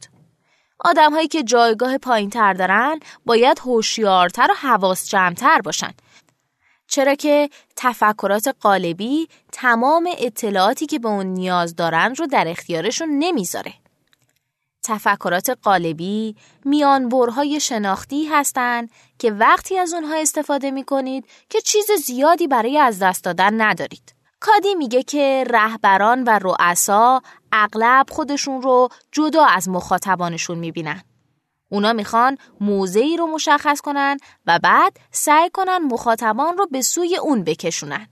آدم 0.79 1.13
هایی 1.13 1.29
که 1.29 1.43
جایگاه 1.43 1.99
پایین 1.99 2.31
تر 2.31 2.53
دارن 2.53 3.01
باید 3.27 3.59
هوشیارتر 3.59 4.49
و 4.51 4.55
حواس 4.55 5.09
جمعتر 5.09 5.61
باشن. 5.61 5.93
چرا 6.87 7.15
که 7.15 7.51
تفکرات 7.77 8.57
قالبی 8.61 9.29
تمام 9.53 10.09
اطلاعاتی 10.19 10.87
که 10.87 10.99
به 10.99 11.09
اون 11.09 11.27
نیاز 11.27 11.77
دارن 11.77 12.15
رو 12.15 12.27
در 12.27 12.49
اختیارشون 12.49 13.09
نمی‌ذاره. 13.19 13.75
تفکرات 14.83 15.51
قالبی 15.63 16.37
میانبرهای 16.65 17.61
شناختی 17.61 18.27
هستند 18.27 18.91
که 19.19 19.31
وقتی 19.31 19.79
از 19.79 19.95
اونها 19.95 20.15
استفاده 20.17 20.71
می 20.71 20.85
کنید 20.85 21.25
که 21.51 21.61
چیز 21.61 21.87
زیادی 22.05 22.47
برای 22.47 22.79
از 22.79 22.99
دست 22.99 23.25
دادن 23.25 23.61
ندارید. 23.61 24.18
کادی 24.41 24.75
میگه 24.75 25.03
که 25.03 25.45
رهبران 25.51 26.25
و 26.25 26.39
رؤسا 26.43 27.23
اغلب 27.53 28.07
خودشون 28.11 28.63
رو 28.63 28.89
جدا 29.13 29.45
از 29.45 29.69
مخاطبانشون 29.69 30.59
می‌بینن. 30.59 31.03
اونا 31.69 31.93
می‌خوان 31.93 32.39
موضعی 32.61 33.17
رو 33.17 33.27
مشخص 33.27 33.81
کنن 33.81 34.17
و 34.47 34.59
بعد 34.63 34.97
سعی 35.11 35.51
کنن 35.51 35.79
مخاطبان 35.79 36.59
رو 36.59 36.67
به 36.67 36.83
سوی 36.83 37.17
اون 37.17 37.45
بکشونن. 37.45 38.09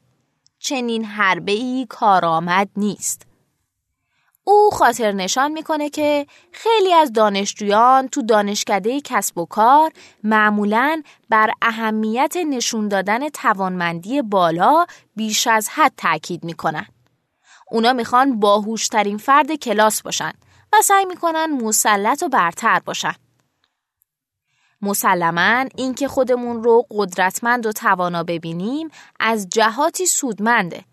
چنین 0.59 1.05
حربه 1.05 1.53
ای 1.53 1.87
کارآمد 1.89 2.69
نیست. 2.77 3.26
او 4.49 4.71
خاطر 4.73 5.13
نشان 5.13 5.53
می‌کنه 5.53 5.91
که 5.91 6.27
خیلی 6.53 6.93
از 6.93 7.13
دانشجویان 7.13 8.09
تو 8.09 8.23
دانشکده 8.23 9.01
کسب 9.01 9.39
و 9.39 9.47
کار 9.47 9.93
معمولا 10.25 11.03
بر 11.29 11.51
اهمیت 11.63 12.37
نشون 12.37 12.89
دادن 12.89 13.29
توانمندی 13.29 14.23
بالا 14.23 14.87
بیش 15.17 15.47
از 15.47 15.69
حد 15.69 15.93
تاکید 15.97 16.45
می‌کنن. 16.45 16.87
اونا 17.71 17.93
می‌خوان 17.93 18.41
باهوشترین 18.41 19.19
فرد 19.19 19.55
کلاس 19.55 20.03
باشن 20.03 20.33
و 20.73 20.77
سعی 20.83 21.05
می‌کنن 21.05 21.47
مسلط 21.47 22.23
و 22.23 22.29
برتر 22.29 22.79
باشن. 22.79 23.15
مسلما 24.83 25.65
اینکه 25.77 26.09
خودمون 26.09 26.63
رو 26.63 26.87
قدرتمند 26.91 27.67
و 27.67 27.73
توانا 27.73 28.23
ببینیم 28.23 28.89
از 29.21 29.49
جهاتی 29.49 30.07
سودمنده 30.07 30.85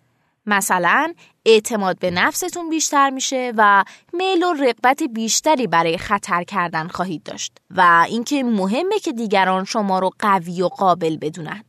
مثلا 0.46 1.14
اعتماد 1.46 2.00
به 2.00 2.12
نفستون 2.12 2.70
بیشتر 2.70 3.10
میشه 3.10 3.54
و 3.58 3.84
میل 4.14 4.44
و 4.44 4.54
رقبت 4.54 5.04
بیشتری 5.04 5.68
برای 5.68 5.98
خطر 5.98 6.44
کردن 6.44 6.88
خواهید 6.88 7.24
داشت 7.24 7.58
و 7.70 8.06
اینکه 8.10 8.44
مهمه 8.44 9.00
که 9.00 9.12
دیگران 9.12 9.64
شما 9.66 10.00
رو 10.00 10.10
قوی 10.20 10.62
و 10.62 10.68
قابل 10.68 11.18
بدونن 11.18 11.64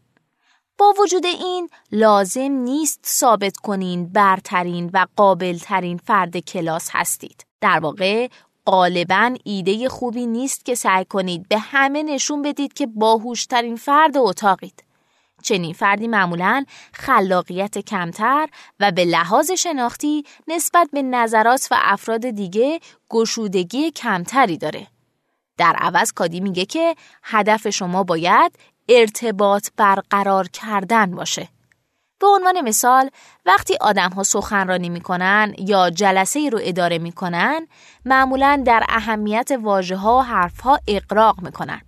با 0.79 0.95
وجود 0.99 1.27
این 1.27 1.68
لازم 1.93 2.53
نیست 2.53 3.01
ثابت 3.07 3.57
کنین 3.57 4.07
برترین 4.07 4.91
و 4.95 5.07
قابلترین 5.16 5.99
فرد 5.99 6.37
کلاس 6.37 6.89
هستید 6.93 7.47
در 7.61 7.79
واقع 7.79 8.29
غالبا 8.66 9.35
ایده 9.45 9.89
خوبی 9.89 10.27
نیست 10.27 10.64
که 10.64 10.75
سعی 10.75 11.05
کنید 11.05 11.49
به 11.49 11.59
همه 11.59 12.03
نشون 12.03 12.43
بدید 12.43 12.72
که 12.72 12.87
باهوشترین 12.87 13.77
فرد 13.77 14.16
اتاقید. 14.16 14.85
چنین 15.45 15.72
فردی 15.72 16.09
معمولا 16.09 16.64
خلاقیت 16.92 17.78
کمتر 17.78 18.49
و 18.80 18.92
به 18.92 19.05
لحاظ 19.05 19.51
شناختی 19.51 20.24
نسبت 20.49 20.88
به 20.92 21.03
نظرات 21.03 21.68
و 21.70 21.76
افراد 21.78 22.30
دیگه 22.30 22.80
گشودگی 23.09 23.90
کمتری 23.90 24.59
داره. 24.59 24.86
در 25.59 25.76
عوض 25.78 26.12
کادی 26.12 26.40
میگه 26.40 26.64
که 26.64 26.95
هدف 27.22 27.68
شما 27.68 28.03
باید 28.03 28.53
ارتباط 28.88 29.68
برقرار 29.76 30.49
کردن 30.49 31.11
باشه. 31.11 31.49
به 32.18 32.26
عنوان 32.26 32.61
مثال 32.61 33.11
وقتی 33.47 33.76
آدم 33.80 34.11
ها 34.11 34.22
سخنرانی 34.22 34.88
می‌کنن 34.88 35.55
یا 35.59 35.90
جلسه 35.90 36.38
ای 36.38 36.51
رو 36.51 36.59
اداره 36.62 36.99
می‌کنن 36.99 37.66
معمولا 38.05 38.62
در 38.66 38.84
اهمیت 38.88 39.51
واژه 39.62 39.97
ها 39.97 40.18
و 40.18 40.22
حرف 40.22 40.61
ها 40.61 40.78
اقراق 40.88 41.40
می‌کنن 41.42 41.80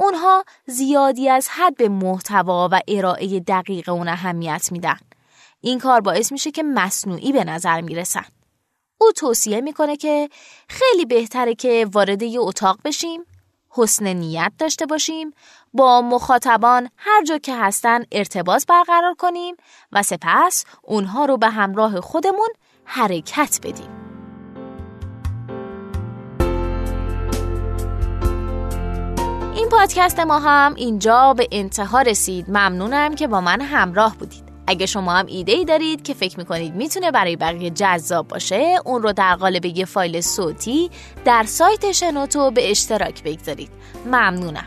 اونها 0.00 0.44
زیادی 0.66 1.28
از 1.28 1.48
حد 1.48 1.76
به 1.76 1.88
محتوا 1.88 2.68
و 2.72 2.80
ارائه 2.88 3.40
دقیق 3.40 3.88
اون 3.88 4.08
اهمیت 4.08 4.68
میدن 4.72 4.98
این 5.60 5.78
کار 5.78 6.00
باعث 6.00 6.32
میشه 6.32 6.50
که 6.50 6.62
مصنوعی 6.62 7.32
به 7.32 7.44
نظر 7.44 7.80
می‌رسن 7.80 8.24
او 9.00 9.12
توصیه 9.12 9.60
می‌کنه 9.60 9.96
که 9.96 10.28
خیلی 10.68 11.04
بهتره 11.04 11.54
که 11.54 11.86
وارد 11.92 12.22
یه 12.22 12.40
اتاق 12.40 12.78
بشیم 12.84 13.24
حسن 13.70 14.12
نیت 14.12 14.52
داشته 14.58 14.86
باشیم 14.86 15.34
با 15.72 16.02
مخاطبان 16.02 16.90
هر 16.96 17.24
جا 17.24 17.38
که 17.38 17.56
هستن 17.56 18.04
ارتباط 18.12 18.66
برقرار 18.66 19.14
کنیم 19.14 19.56
و 19.92 20.02
سپس 20.02 20.64
اونها 20.82 21.24
رو 21.24 21.36
به 21.36 21.48
همراه 21.48 22.00
خودمون 22.00 22.48
حرکت 22.84 23.58
بدیم. 23.62 24.07
این 29.58 29.68
پادکست 29.68 30.20
ما 30.20 30.38
هم 30.38 30.74
اینجا 30.74 31.34
به 31.34 31.48
انتها 31.52 32.02
رسید. 32.02 32.44
ممنونم 32.48 33.14
که 33.14 33.26
با 33.26 33.40
من 33.40 33.60
همراه 33.60 34.16
بودید. 34.16 34.44
اگه 34.66 34.86
شما 34.86 35.12
هم 35.12 35.26
ایده 35.26 35.52
ای 35.52 35.64
دارید 35.64 36.02
که 36.02 36.14
فکر 36.14 36.38
می‌کنید 36.38 36.74
می‌تونه 36.74 37.10
برای 37.10 37.36
بقیه 37.36 37.70
جذاب 37.70 38.28
باشه 38.28 38.76
اون 38.84 39.02
رو 39.02 39.12
در 39.12 39.34
قالب 39.34 39.64
یه 39.64 39.84
فایل 39.84 40.20
صوتی 40.20 40.90
در 41.24 41.44
سایت 41.46 41.92
شنوتو 41.92 42.50
به 42.50 42.70
اشتراک 42.70 43.22
بگذارید. 43.22 43.70
ممنونم. 44.06 44.66